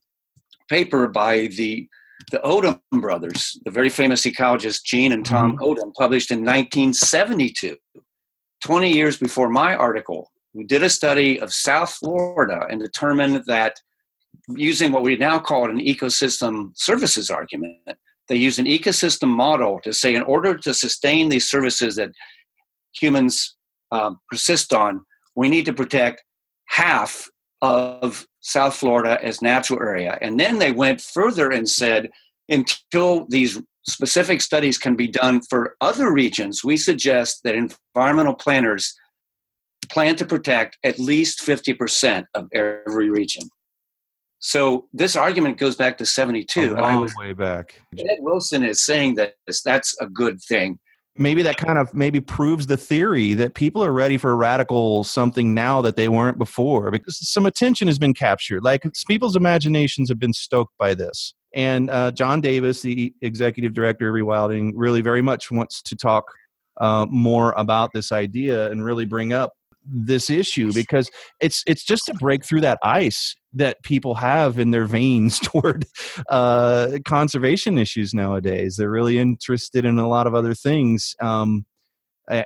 paper 0.68 1.08
by 1.08 1.48
the 1.48 1.88
the 2.30 2.38
Odum 2.38 2.80
brothers, 2.90 3.58
the 3.64 3.70
very 3.70 3.90
famous 3.90 4.22
ecologists 4.22 4.82
Gene 4.82 5.12
and 5.12 5.26
Tom 5.26 5.58
mm-hmm. 5.58 5.64
Odum, 5.64 5.92
published 5.94 6.30
in 6.30 6.38
1972, 6.38 7.76
20 8.64 8.90
years 8.90 9.18
before 9.18 9.50
my 9.50 9.74
article 9.74 10.30
we 10.54 10.64
did 10.64 10.82
a 10.82 10.88
study 10.88 11.40
of 11.40 11.52
South 11.52 11.90
Florida 11.90 12.66
and 12.70 12.80
determined 12.80 13.42
that 13.46 13.74
using 14.48 14.92
what 14.92 15.02
we 15.02 15.16
now 15.16 15.38
call 15.38 15.68
an 15.68 15.80
ecosystem 15.80 16.70
services 16.76 17.28
argument, 17.28 17.76
they 18.28 18.36
use 18.36 18.58
an 18.58 18.66
ecosystem 18.66 19.28
model 19.28 19.80
to 19.82 19.92
say 19.92 20.14
in 20.14 20.22
order 20.22 20.56
to 20.56 20.72
sustain 20.72 21.28
these 21.28 21.50
services 21.50 21.96
that 21.96 22.10
humans 22.92 23.56
um, 23.90 24.18
persist 24.30 24.72
on, 24.72 25.04
we 25.34 25.48
need 25.48 25.66
to 25.66 25.72
protect 25.72 26.22
half 26.66 27.28
of 27.60 28.26
South 28.40 28.76
Florida 28.76 29.18
as 29.22 29.42
natural 29.42 29.80
area. 29.80 30.18
And 30.20 30.38
then 30.38 30.58
they 30.58 30.72
went 30.72 31.00
further 31.00 31.50
and 31.50 31.68
said, 31.68 32.10
until 32.48 33.26
these 33.28 33.60
specific 33.86 34.40
studies 34.40 34.78
can 34.78 34.94
be 34.94 35.08
done 35.08 35.40
for 35.42 35.76
other 35.80 36.12
regions, 36.12 36.62
we 36.62 36.76
suggest 36.76 37.42
that 37.42 37.54
environmental 37.54 38.34
planners 38.34 38.94
plan 39.86 40.16
to 40.16 40.26
protect 40.26 40.78
at 40.84 40.98
least 40.98 41.40
50% 41.40 42.24
of 42.34 42.48
every 42.52 43.10
region. 43.10 43.48
So 44.38 44.88
this 44.92 45.16
argument 45.16 45.56
goes 45.56 45.74
back 45.74 45.96
to 45.98 46.06
72. 46.06 46.74
A 46.74 46.80
long 46.80 47.00
was, 47.00 47.14
way 47.16 47.32
back. 47.32 47.80
Ed 47.98 48.18
Wilson 48.20 48.62
is 48.62 48.84
saying 48.84 49.14
that 49.14 49.34
that's 49.64 49.96
a 50.02 50.06
good 50.06 50.38
thing. 50.42 50.78
Maybe 51.16 51.42
that 51.42 51.56
kind 51.56 51.78
of 51.78 51.94
maybe 51.94 52.20
proves 52.20 52.66
the 52.66 52.76
theory 52.76 53.32
that 53.34 53.54
people 53.54 53.82
are 53.82 53.92
ready 53.92 54.18
for 54.18 54.36
radical 54.36 55.02
something 55.04 55.54
now 55.54 55.80
that 55.80 55.96
they 55.96 56.08
weren't 56.08 56.36
before 56.36 56.90
because 56.90 57.16
some 57.26 57.46
attention 57.46 57.88
has 57.88 57.98
been 57.98 58.12
captured. 58.12 58.62
Like 58.64 58.84
people's 59.06 59.36
imaginations 59.36 60.10
have 60.10 60.18
been 60.18 60.32
stoked 60.34 60.76
by 60.76 60.92
this. 60.92 61.32
And 61.54 61.88
uh, 61.88 62.10
John 62.10 62.42
Davis, 62.42 62.82
the 62.82 63.14
executive 63.22 63.72
director 63.72 64.08
of 64.08 64.14
Rewilding, 64.14 64.72
really 64.74 65.00
very 65.00 65.22
much 65.22 65.50
wants 65.50 65.80
to 65.82 65.96
talk 65.96 66.24
uh, 66.80 67.06
more 67.08 67.54
about 67.56 67.92
this 67.94 68.12
idea 68.12 68.70
and 68.70 68.84
really 68.84 69.04
bring 69.06 69.32
up 69.32 69.52
this 69.84 70.30
issue 70.30 70.72
because 70.72 71.10
it's 71.40 71.62
it's 71.66 71.84
just 71.84 72.06
to 72.06 72.14
break 72.14 72.44
through 72.44 72.60
that 72.62 72.78
ice 72.82 73.36
that 73.52 73.82
people 73.82 74.14
have 74.14 74.58
in 74.58 74.70
their 74.70 74.86
veins 74.86 75.38
toward 75.42 75.86
uh, 76.28 76.98
conservation 77.04 77.78
issues 77.78 78.14
nowadays. 78.14 78.76
They're 78.76 78.90
really 78.90 79.18
interested 79.18 79.84
in 79.84 79.98
a 79.98 80.08
lot 80.08 80.26
of 80.26 80.34
other 80.34 80.54
things, 80.54 81.14
um, 81.20 81.64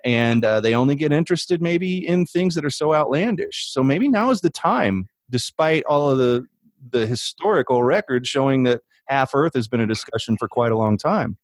and 0.05 0.44
uh, 0.44 0.61
they 0.61 0.74
only 0.74 0.96
get 0.96 1.12
interested 1.12 1.62
maybe 1.62 2.07
in 2.07 2.27
things 2.27 2.55
that 2.55 2.64
are 2.64 2.70
so 2.70 2.94
outlandish. 2.94 3.70
So 3.72 3.83
maybe 3.83 4.09
now 4.09 4.31
is 4.31 4.40
the 4.40 4.51
time, 4.51 5.09
despite 5.31 5.85
all 5.85 6.11
of 6.11 6.18
the 6.18 6.46
the 6.90 7.07
historical 7.07 7.83
records 7.83 8.29
showing 8.29 8.62
that 8.64 8.83
half 9.09 9.35
Earth 9.35 9.55
has 9.55 9.68
been 9.68 9.81
a 9.81 9.87
discussion 9.87 10.37
for 10.37 10.48
quite 10.48 10.72
a 10.72 10.79
long 10.79 10.96
time. 10.96 11.38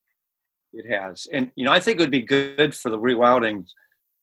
It 0.73 0.91
has, 0.91 1.27
and 1.33 1.51
you 1.55 1.65
know, 1.65 1.73
I 1.73 1.81
think 1.81 1.99
it 1.99 2.03
would 2.03 2.11
be 2.11 2.23
good 2.23 2.75
for 2.75 2.91
the 2.91 2.99
Rewilding 2.99 3.67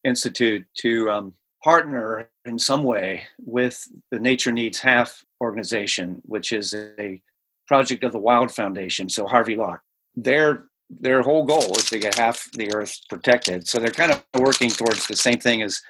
Institute 0.04 0.66
to 0.80 1.10
um, 1.10 1.34
partner 1.64 2.30
in 2.46 2.58
some 2.58 2.84
way 2.84 3.24
with 3.40 3.88
the 4.10 4.20
Nature 4.20 4.52
Needs 4.52 4.80
Half 4.80 5.24
organization, 5.42 6.22
which 6.26 6.52
is 6.52 6.74
a 6.74 7.22
project 7.68 8.04
of 8.04 8.12
the 8.12 8.20
Wild 8.20 8.52
Foundation. 8.52 9.10
So 9.10 9.28
Harvey 9.28 9.56
Locke, 9.56 9.82
their 10.16 10.66
their 11.00 11.22
whole 11.22 11.46
goal 11.46 11.78
is 11.78 11.86
to 11.86 12.00
get 12.00 12.18
half 12.18 12.50
the 12.52 12.74
Earth 12.74 12.98
protected. 13.10 13.66
So 13.68 13.80
they're 13.80 13.92
kind 13.92 14.12
of 14.12 14.24
working 14.38 14.70
towards 14.70 15.08
the 15.08 15.16
same 15.16 15.40
thing 15.40 15.62
as 15.62 15.82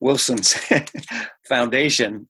Wilson's 0.00 0.56
foundation. 1.48 2.26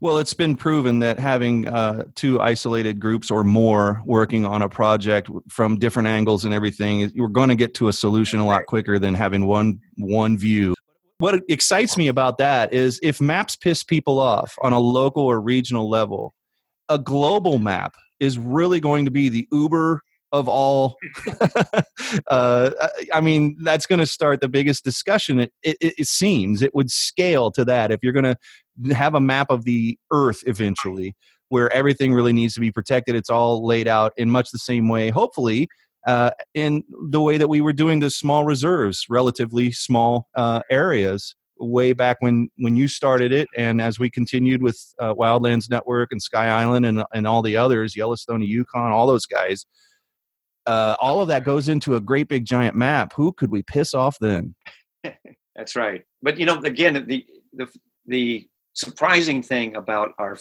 Well, 0.00 0.18
it's 0.18 0.34
been 0.34 0.56
proven 0.56 0.98
that 0.98 1.18
having 1.18 1.66
uh, 1.66 2.04
two 2.14 2.40
isolated 2.40 3.00
groups 3.00 3.30
or 3.30 3.44
more 3.44 4.02
working 4.04 4.44
on 4.44 4.62
a 4.62 4.68
project 4.68 5.30
from 5.48 5.78
different 5.78 6.08
angles 6.08 6.44
and 6.44 6.52
everything, 6.52 7.10
you're 7.14 7.28
going 7.28 7.48
to 7.48 7.54
get 7.54 7.74
to 7.74 7.88
a 7.88 7.92
solution 7.92 8.40
a 8.40 8.46
lot 8.46 8.66
quicker 8.66 8.98
than 8.98 9.14
having 9.14 9.46
one 9.46 9.80
one 9.96 10.36
view 10.36 10.73
what 11.18 11.42
excites 11.48 11.96
me 11.96 12.08
about 12.08 12.38
that 12.38 12.72
is 12.72 12.98
if 13.02 13.20
maps 13.20 13.56
piss 13.56 13.84
people 13.84 14.18
off 14.18 14.58
on 14.62 14.72
a 14.72 14.78
local 14.78 15.24
or 15.24 15.40
regional 15.40 15.88
level, 15.88 16.34
a 16.88 16.98
global 16.98 17.58
map 17.58 17.94
is 18.20 18.38
really 18.38 18.80
going 18.80 19.04
to 19.04 19.10
be 19.10 19.28
the 19.28 19.46
Uber 19.52 20.02
of 20.32 20.48
all. 20.48 20.96
uh, 22.28 22.70
I 23.12 23.20
mean, 23.20 23.56
that's 23.62 23.86
going 23.86 24.00
to 24.00 24.06
start 24.06 24.40
the 24.40 24.48
biggest 24.48 24.84
discussion. 24.84 25.40
It, 25.40 25.52
it, 25.62 25.76
it, 25.80 26.08
seems 26.08 26.60
it 26.60 26.74
would 26.74 26.90
scale 26.90 27.52
to 27.52 27.64
that 27.66 27.92
if 27.92 28.00
you're 28.02 28.12
going 28.12 28.34
to 28.34 28.94
have 28.94 29.14
a 29.14 29.20
map 29.20 29.50
of 29.50 29.64
the 29.64 29.96
Earth 30.10 30.42
eventually, 30.46 31.14
where 31.50 31.72
everything 31.72 32.12
really 32.12 32.32
needs 32.32 32.54
to 32.54 32.60
be 32.60 32.72
protected. 32.72 33.14
It's 33.14 33.30
all 33.30 33.64
laid 33.64 33.86
out 33.86 34.12
in 34.16 34.28
much 34.28 34.50
the 34.50 34.58
same 34.58 34.88
way, 34.88 35.10
hopefully, 35.10 35.68
uh, 36.06 36.30
in 36.54 36.84
the 37.10 37.20
way 37.20 37.38
that 37.38 37.48
we 37.48 37.60
were 37.60 37.72
doing 37.72 38.00
the 38.00 38.10
small 38.10 38.44
reserves, 38.44 39.06
relatively 39.08 39.72
small 39.72 40.28
uh, 40.34 40.60
areas 40.70 41.34
way 41.58 41.92
back 41.92 42.16
when 42.20 42.48
when 42.58 42.76
you 42.76 42.88
started 42.88 43.32
it. 43.32 43.48
And 43.56 43.80
as 43.80 43.98
we 43.98 44.10
continued 44.10 44.62
with 44.62 44.78
uh, 45.00 45.14
wildlands 45.14 45.70
network 45.70 46.10
and 46.12 46.20
sky 46.20 46.48
island 46.48 46.84
and, 46.84 47.04
and 47.14 47.26
all 47.26 47.42
the 47.42 47.56
others 47.56 47.96
yellowstone 47.96 48.42
yukon 48.42 48.90
all 48.90 49.06
those 49.06 49.24
guys 49.24 49.64
uh, 50.66 50.96
all 51.00 51.20
of 51.20 51.28
that 51.28 51.44
goes 51.44 51.68
into 51.68 51.96
a 51.96 52.00
great 52.00 52.28
big 52.28 52.44
giant 52.44 52.74
map. 52.74 53.12
Who 53.14 53.32
could 53.32 53.50
we 53.50 53.62
piss 53.62 53.94
off 53.94 54.16
then? 54.20 54.54
That's 55.56 55.76
right. 55.76 56.02
But 56.22 56.38
you 56.38 56.46
know 56.46 56.58
again 56.60 57.04
the 57.06 57.24
the, 57.52 57.68
the 58.06 58.48
surprising 58.72 59.42
thing 59.42 59.76
about 59.76 60.12
our 60.18 60.36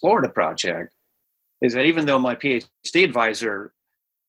florida 0.00 0.28
project 0.28 0.92
is 1.62 1.74
that 1.74 1.84
even 1.84 2.06
though 2.06 2.18
my 2.18 2.34
phd 2.34 3.04
advisor 3.04 3.72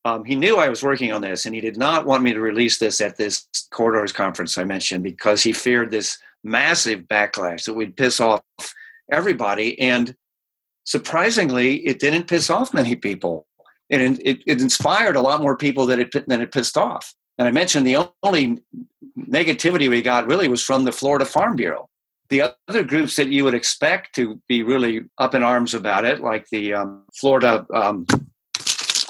um, 0.05 0.23
he 0.23 0.35
knew 0.35 0.57
I 0.57 0.69
was 0.69 0.81
working 0.81 1.11
on 1.11 1.21
this, 1.21 1.45
and 1.45 1.53
he 1.53 1.61
did 1.61 1.77
not 1.77 2.05
want 2.05 2.23
me 2.23 2.33
to 2.33 2.39
release 2.39 2.77
this 2.79 3.01
at 3.01 3.17
this 3.17 3.47
corridors 3.71 4.13
conference 4.13 4.57
I 4.57 4.63
mentioned 4.63 5.03
because 5.03 5.43
he 5.43 5.51
feared 5.51 5.91
this 5.91 6.17
massive 6.43 7.01
backlash 7.01 7.65
that 7.65 7.73
would 7.73 7.97
piss 7.97 8.19
off 8.19 8.41
everybody. 9.11 9.79
And 9.79 10.15
surprisingly, 10.85 11.85
it 11.85 11.99
didn't 11.99 12.27
piss 12.27 12.49
off 12.49 12.73
many 12.73 12.95
people. 12.95 13.45
And 13.89 14.19
it, 14.23 14.41
it 14.45 14.61
inspired 14.61 15.15
a 15.15 15.21
lot 15.21 15.41
more 15.41 15.57
people 15.57 15.85
than 15.85 15.99
it, 15.99 16.27
than 16.27 16.41
it 16.41 16.51
pissed 16.51 16.77
off. 16.77 17.13
And 17.37 17.47
I 17.47 17.51
mentioned 17.51 17.85
the 17.85 18.09
only 18.23 18.59
negativity 19.17 19.89
we 19.89 20.01
got 20.01 20.27
really 20.27 20.47
was 20.47 20.63
from 20.63 20.83
the 20.83 20.91
Florida 20.91 21.25
Farm 21.25 21.55
Bureau. 21.55 21.89
The 22.29 22.53
other 22.67 22.83
groups 22.83 23.15
that 23.15 23.29
you 23.29 23.43
would 23.43 23.55
expect 23.55 24.13
to 24.15 24.39
be 24.47 24.61
really 24.61 25.01
up 25.17 25.33
in 25.33 25.41
arms 25.41 25.73
about 25.73 26.05
it, 26.05 26.21
like 26.21 26.47
the 26.51 26.75
um, 26.75 27.03
Florida 27.15 27.65
um, 27.73 28.05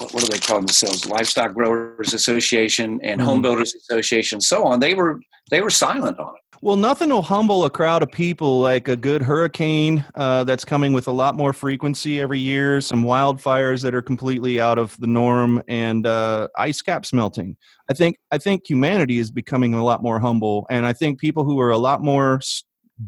what 0.00 0.24
do 0.24 0.28
they 0.28 0.38
call 0.38 0.58
themselves? 0.58 1.06
Livestock 1.06 1.54
growers 1.54 2.14
association 2.14 3.00
and 3.02 3.20
mm-hmm. 3.20 3.28
home 3.28 3.42
builders 3.42 3.74
association 3.74 4.40
so 4.40 4.64
on. 4.64 4.80
They 4.80 4.94
were 4.94 5.20
they 5.50 5.60
were 5.60 5.70
silent 5.70 6.18
on 6.18 6.34
it. 6.34 6.42
Well 6.62 6.76
nothing 6.76 7.08
will 7.08 7.22
humble 7.22 7.64
a 7.64 7.70
crowd 7.70 8.02
of 8.02 8.12
people 8.12 8.60
like 8.60 8.88
a 8.88 8.96
good 8.96 9.22
hurricane 9.22 10.04
uh, 10.14 10.44
that's 10.44 10.64
coming 10.64 10.92
with 10.92 11.08
a 11.08 11.12
lot 11.12 11.34
more 11.34 11.54
frequency 11.54 12.20
every 12.20 12.38
year 12.38 12.82
some 12.82 13.02
wildfires 13.02 13.82
that 13.82 13.94
are 13.94 14.02
completely 14.02 14.60
out 14.60 14.76
of 14.78 14.94
the 15.00 15.06
norm 15.06 15.62
and 15.68 16.06
uh, 16.06 16.48
ice 16.58 16.82
caps 16.82 17.14
melting 17.14 17.56
i 17.88 17.94
think 17.94 18.18
i 18.30 18.36
think 18.36 18.68
humanity 18.68 19.18
is 19.18 19.30
becoming 19.30 19.72
a 19.72 19.82
lot 19.82 20.02
more 20.02 20.20
humble 20.20 20.66
and 20.68 20.84
i 20.84 20.92
think 20.92 21.18
people 21.18 21.44
who 21.44 21.58
are 21.58 21.70
a 21.70 21.78
lot 21.78 22.02
more 22.02 22.40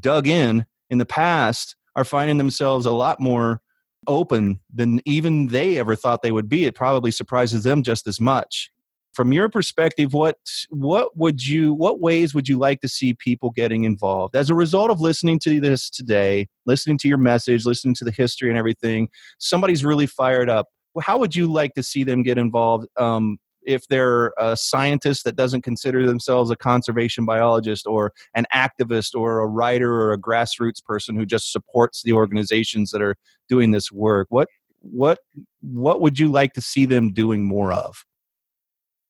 dug 0.00 0.26
in 0.26 0.64
in 0.88 0.96
the 0.96 1.06
past 1.06 1.76
are 1.94 2.04
finding 2.04 2.38
themselves 2.38 2.86
a 2.86 2.90
lot 2.90 3.20
more 3.20 3.60
open 4.06 4.60
than 4.72 5.00
even 5.04 5.48
they 5.48 5.78
ever 5.78 5.96
thought 5.96 6.22
they 6.22 6.32
would 6.32 6.48
be. 6.48 6.64
It 6.64 6.74
probably 6.74 7.10
surprises 7.10 7.64
them 7.64 7.82
just 7.82 8.06
as 8.06 8.20
much. 8.20 8.70
From 9.12 9.32
your 9.32 9.50
perspective, 9.50 10.14
what 10.14 10.38
what 10.70 11.14
would 11.18 11.46
you 11.46 11.74
what 11.74 12.00
ways 12.00 12.34
would 12.34 12.48
you 12.48 12.58
like 12.58 12.80
to 12.80 12.88
see 12.88 13.12
people 13.12 13.50
getting 13.50 13.84
involved 13.84 14.34
as 14.34 14.48
a 14.48 14.54
result 14.54 14.90
of 14.90 15.02
listening 15.02 15.38
to 15.40 15.60
this 15.60 15.90
today, 15.90 16.48
listening 16.64 16.96
to 16.98 17.08
your 17.08 17.18
message, 17.18 17.66
listening 17.66 17.94
to 17.96 18.06
the 18.06 18.10
history 18.10 18.48
and 18.48 18.58
everything? 18.58 19.10
Somebody's 19.38 19.84
really 19.84 20.06
fired 20.06 20.48
up. 20.48 20.68
How 21.02 21.18
would 21.18 21.36
you 21.36 21.50
like 21.50 21.74
to 21.74 21.82
see 21.82 22.04
them 22.04 22.22
get 22.22 22.38
involved? 22.38 22.86
Um, 22.98 23.38
if 23.66 23.86
they're 23.88 24.32
a 24.38 24.56
scientist 24.56 25.24
that 25.24 25.36
doesn't 25.36 25.62
consider 25.62 26.06
themselves 26.06 26.50
a 26.50 26.56
conservation 26.56 27.24
biologist 27.24 27.86
or 27.86 28.12
an 28.34 28.46
activist 28.54 29.14
or 29.14 29.40
a 29.40 29.46
writer 29.46 29.94
or 29.94 30.12
a 30.12 30.18
grassroots 30.18 30.82
person 30.84 31.16
who 31.16 31.26
just 31.26 31.52
supports 31.52 32.02
the 32.02 32.12
organizations 32.12 32.90
that 32.90 33.02
are 33.02 33.16
doing 33.48 33.70
this 33.70 33.90
work 33.92 34.26
what 34.30 34.48
what 34.82 35.18
what 35.60 36.00
would 36.00 36.18
you 36.18 36.28
like 36.28 36.52
to 36.54 36.60
see 36.60 36.86
them 36.86 37.12
doing 37.12 37.44
more 37.44 37.72
of? 37.72 38.04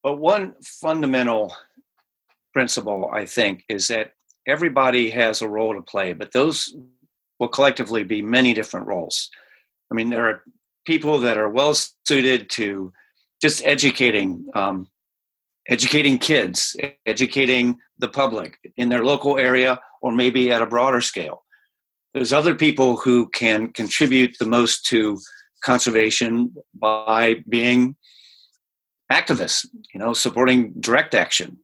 But 0.03 0.17
one 0.17 0.55
fundamental 0.63 1.55
principle 2.53 3.11
i 3.15 3.25
think 3.25 3.65
is 3.71 3.89
that 3.89 4.13
everybody 4.47 5.09
has 5.09 5.41
a 5.41 5.49
role 5.49 5.75
to 5.75 5.81
play 5.81 6.13
but 6.13 6.33
those 6.33 6.77
will 7.39 7.49
collectively 7.49 8.05
be 8.05 8.21
many 8.21 8.53
different 8.53 8.87
roles. 8.87 9.31
I 9.91 9.95
mean 9.95 10.11
there 10.11 10.29
are 10.29 10.43
people 10.85 11.19
that 11.21 11.39
are 11.39 11.49
well 11.49 11.75
suited 12.07 12.51
to 12.51 12.93
just 13.43 13.63
educating 13.65 14.47
um, 14.55 14.87
educating 15.69 16.19
kids 16.19 16.77
educating 17.07 17.77
the 17.99 18.09
public 18.09 18.59
in 18.77 18.89
their 18.89 19.05
local 19.05 19.37
area 19.39 19.79
or 20.01 20.13
maybe 20.13 20.51
at 20.51 20.63
a 20.63 20.67
broader 20.67 21.01
scale. 21.01 21.45
There's 22.15 22.33
other 22.33 22.55
people 22.55 22.97
who 22.97 23.29
can 23.31 23.69
contribute 23.73 24.37
the 24.39 24.47
most 24.47 24.87
to 24.87 25.19
conservation 25.63 26.55
by 26.75 27.37
being 27.49 27.97
activists 29.11 29.67
you 29.93 30.01
know 30.01 30.13
supporting 30.13 30.73
direct 30.81 31.15
action 31.15 31.59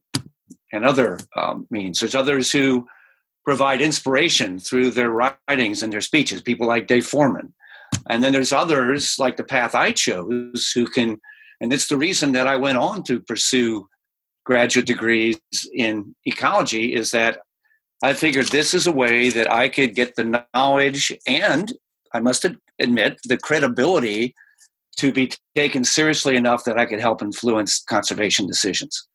and 0.71 0.85
other 0.85 1.17
um, 1.35 1.65
means. 1.71 1.99
There's 1.99 2.15
others 2.15 2.51
who 2.51 2.87
provide 3.45 3.81
inspiration 3.81 4.59
through 4.59 4.91
their 4.91 5.09
writings 5.09 5.81
and 5.81 5.91
their 5.91 6.01
speeches 6.01 6.41
people 6.41 6.67
like 6.67 6.87
dave 6.87 7.05
foreman. 7.05 7.53
And 8.09 8.23
then 8.23 8.33
there's 8.33 8.53
others 8.53 9.17
like 9.17 9.37
the 9.37 9.43
path 9.43 9.73
i 9.75 9.91
chose 9.91 10.71
who 10.75 10.85
can 10.85 11.19
and 11.61 11.73
it's 11.73 11.87
the 11.87 11.97
reason 11.97 12.31
that 12.33 12.47
I 12.47 12.55
went 12.55 12.77
on 12.77 13.03
to 13.03 13.19
pursue 13.19 13.87
graduate 14.45 14.85
degrees 14.85 15.39
in 15.73 16.15
ecology 16.25 16.93
is 16.93 17.11
that 17.11 17.39
I 18.01 18.13
figured 18.13 18.47
this 18.47 18.73
is 18.73 18.87
a 18.87 18.91
way 18.91 19.29
that 19.29 19.51
I 19.51 19.67
could 19.69 19.93
get 19.93 20.15
the 20.15 20.45
knowledge 20.53 21.11
and 21.27 21.71
I 22.13 22.19
must 22.19 22.45
admit 22.79 23.19
the 23.25 23.37
credibility 23.37 24.33
to 24.97 25.11
be 25.11 25.31
taken 25.55 25.83
seriously 25.83 26.35
enough 26.35 26.63
that 26.63 26.79
I 26.79 26.85
could 26.85 26.99
help 26.99 27.21
influence 27.21 27.83
conservation 27.87 28.47
decisions. 28.47 29.07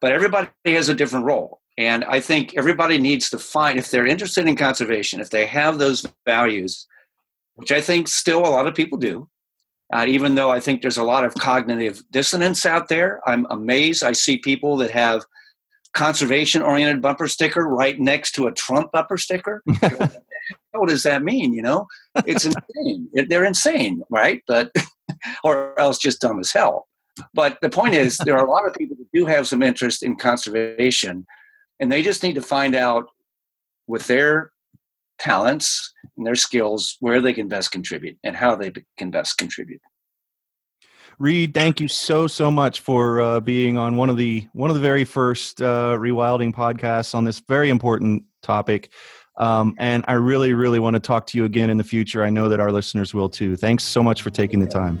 But 0.00 0.12
everybody 0.12 0.48
has 0.66 0.88
a 0.88 0.94
different 0.94 1.26
role. 1.26 1.60
And 1.78 2.04
I 2.04 2.20
think 2.20 2.56
everybody 2.56 2.96
needs 2.96 3.28
to 3.30 3.38
find, 3.38 3.78
if 3.78 3.90
they're 3.90 4.06
interested 4.06 4.46
in 4.46 4.56
conservation, 4.56 5.20
if 5.20 5.30
they 5.30 5.46
have 5.46 5.78
those 5.78 6.06
values, 6.24 6.86
which 7.56 7.70
I 7.72 7.80
think 7.80 8.08
still 8.08 8.40
a 8.40 8.48
lot 8.48 8.66
of 8.66 8.74
people 8.74 8.98
do, 8.98 9.28
uh, 9.92 10.04
even 10.08 10.34
though 10.34 10.50
I 10.50 10.60
think 10.60 10.82
there's 10.82 10.96
a 10.96 11.04
lot 11.04 11.24
of 11.24 11.34
cognitive 11.34 12.02
dissonance 12.10 12.66
out 12.66 12.88
there, 12.88 13.20
I'm 13.26 13.46
amazed. 13.50 14.02
I 14.02 14.12
see 14.12 14.38
people 14.38 14.76
that 14.78 14.90
have 14.90 15.24
conservation 15.94 16.60
oriented 16.60 17.00
bumper 17.00 17.28
sticker 17.28 17.66
right 17.68 17.98
next 17.98 18.32
to 18.32 18.46
a 18.48 18.52
Trump 18.52 18.92
bumper 18.92 19.16
sticker. 19.16 19.62
what 20.72 20.88
does 20.88 21.04
that 21.04 21.22
mean? 21.22 21.54
You 21.54 21.62
know, 21.62 21.86
it's 22.26 22.44
insane. 22.44 23.08
They're 23.28 23.44
insane, 23.44 24.02
right? 24.10 24.42
But, 24.46 24.72
or 25.44 25.78
else 25.78 25.98
just 25.98 26.20
dumb 26.20 26.40
as 26.40 26.52
hell. 26.52 26.88
But 27.32 27.58
the 27.62 27.70
point 27.70 27.94
is, 27.94 28.18
there 28.18 28.36
are 28.36 28.44
a 28.44 28.50
lot 28.50 28.66
of 28.66 28.74
people 28.74 28.96
that 28.96 29.08
do 29.12 29.24
have 29.24 29.48
some 29.48 29.62
interest 29.62 30.02
in 30.02 30.16
conservation, 30.16 31.26
and 31.80 31.90
they 31.90 32.02
just 32.02 32.22
need 32.22 32.34
to 32.34 32.42
find 32.42 32.74
out 32.74 33.06
with 33.86 34.06
their 34.06 34.50
talents 35.18 35.92
and 36.16 36.26
their 36.26 36.34
skills 36.34 36.96
where 37.00 37.20
they 37.20 37.32
can 37.32 37.48
best 37.48 37.70
contribute 37.72 38.18
and 38.24 38.36
how 38.36 38.54
they 38.54 38.72
can 38.96 39.10
best 39.10 39.38
contribute. 39.38 39.80
Reed, 41.18 41.54
thank 41.54 41.80
you 41.80 41.88
so 41.88 42.26
so 42.26 42.50
much 42.50 42.80
for 42.80 43.22
uh, 43.22 43.40
being 43.40 43.78
on 43.78 43.96
one 43.96 44.10
of 44.10 44.18
the 44.18 44.46
one 44.52 44.68
of 44.68 44.76
the 44.76 44.82
very 44.82 45.04
first 45.04 45.62
uh, 45.62 45.96
rewilding 45.98 46.54
podcasts 46.54 47.14
on 47.14 47.24
this 47.24 47.40
very 47.40 47.70
important 47.70 48.22
topic. 48.42 48.90
Um, 49.38 49.74
and 49.78 50.04
I 50.08 50.14
really, 50.14 50.54
really 50.54 50.78
want 50.78 50.94
to 50.94 51.00
talk 51.00 51.26
to 51.28 51.38
you 51.38 51.44
again 51.44 51.68
in 51.68 51.76
the 51.76 51.84
future. 51.84 52.24
I 52.24 52.30
know 52.30 52.48
that 52.48 52.60
our 52.60 52.72
listeners 52.72 53.12
will 53.12 53.28
too. 53.28 53.56
Thanks 53.56 53.84
so 53.84 54.02
much 54.02 54.22
for 54.22 54.30
taking 54.30 54.60
the 54.60 54.66
time. 54.66 54.98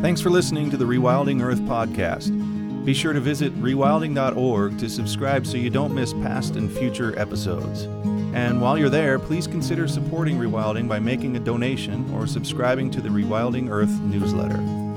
Thanks 0.00 0.20
for 0.20 0.30
listening 0.30 0.70
to 0.70 0.76
the 0.76 0.84
Rewilding 0.84 1.42
Earth 1.42 1.60
podcast. 1.62 2.49
Be 2.84 2.94
sure 2.94 3.12
to 3.12 3.20
visit 3.20 3.54
rewilding.org 3.60 4.78
to 4.78 4.88
subscribe 4.88 5.46
so 5.46 5.58
you 5.58 5.68
don't 5.68 5.94
miss 5.94 6.14
past 6.14 6.56
and 6.56 6.72
future 6.72 7.18
episodes. 7.18 7.82
And 8.32 8.60
while 8.60 8.78
you're 8.78 8.88
there, 8.88 9.18
please 9.18 9.46
consider 9.46 9.86
supporting 9.86 10.38
Rewilding 10.38 10.88
by 10.88 10.98
making 10.98 11.36
a 11.36 11.40
donation 11.40 12.10
or 12.14 12.26
subscribing 12.26 12.90
to 12.92 13.00
the 13.00 13.08
Rewilding 13.08 13.68
Earth 13.68 13.90
newsletter. 14.00 14.89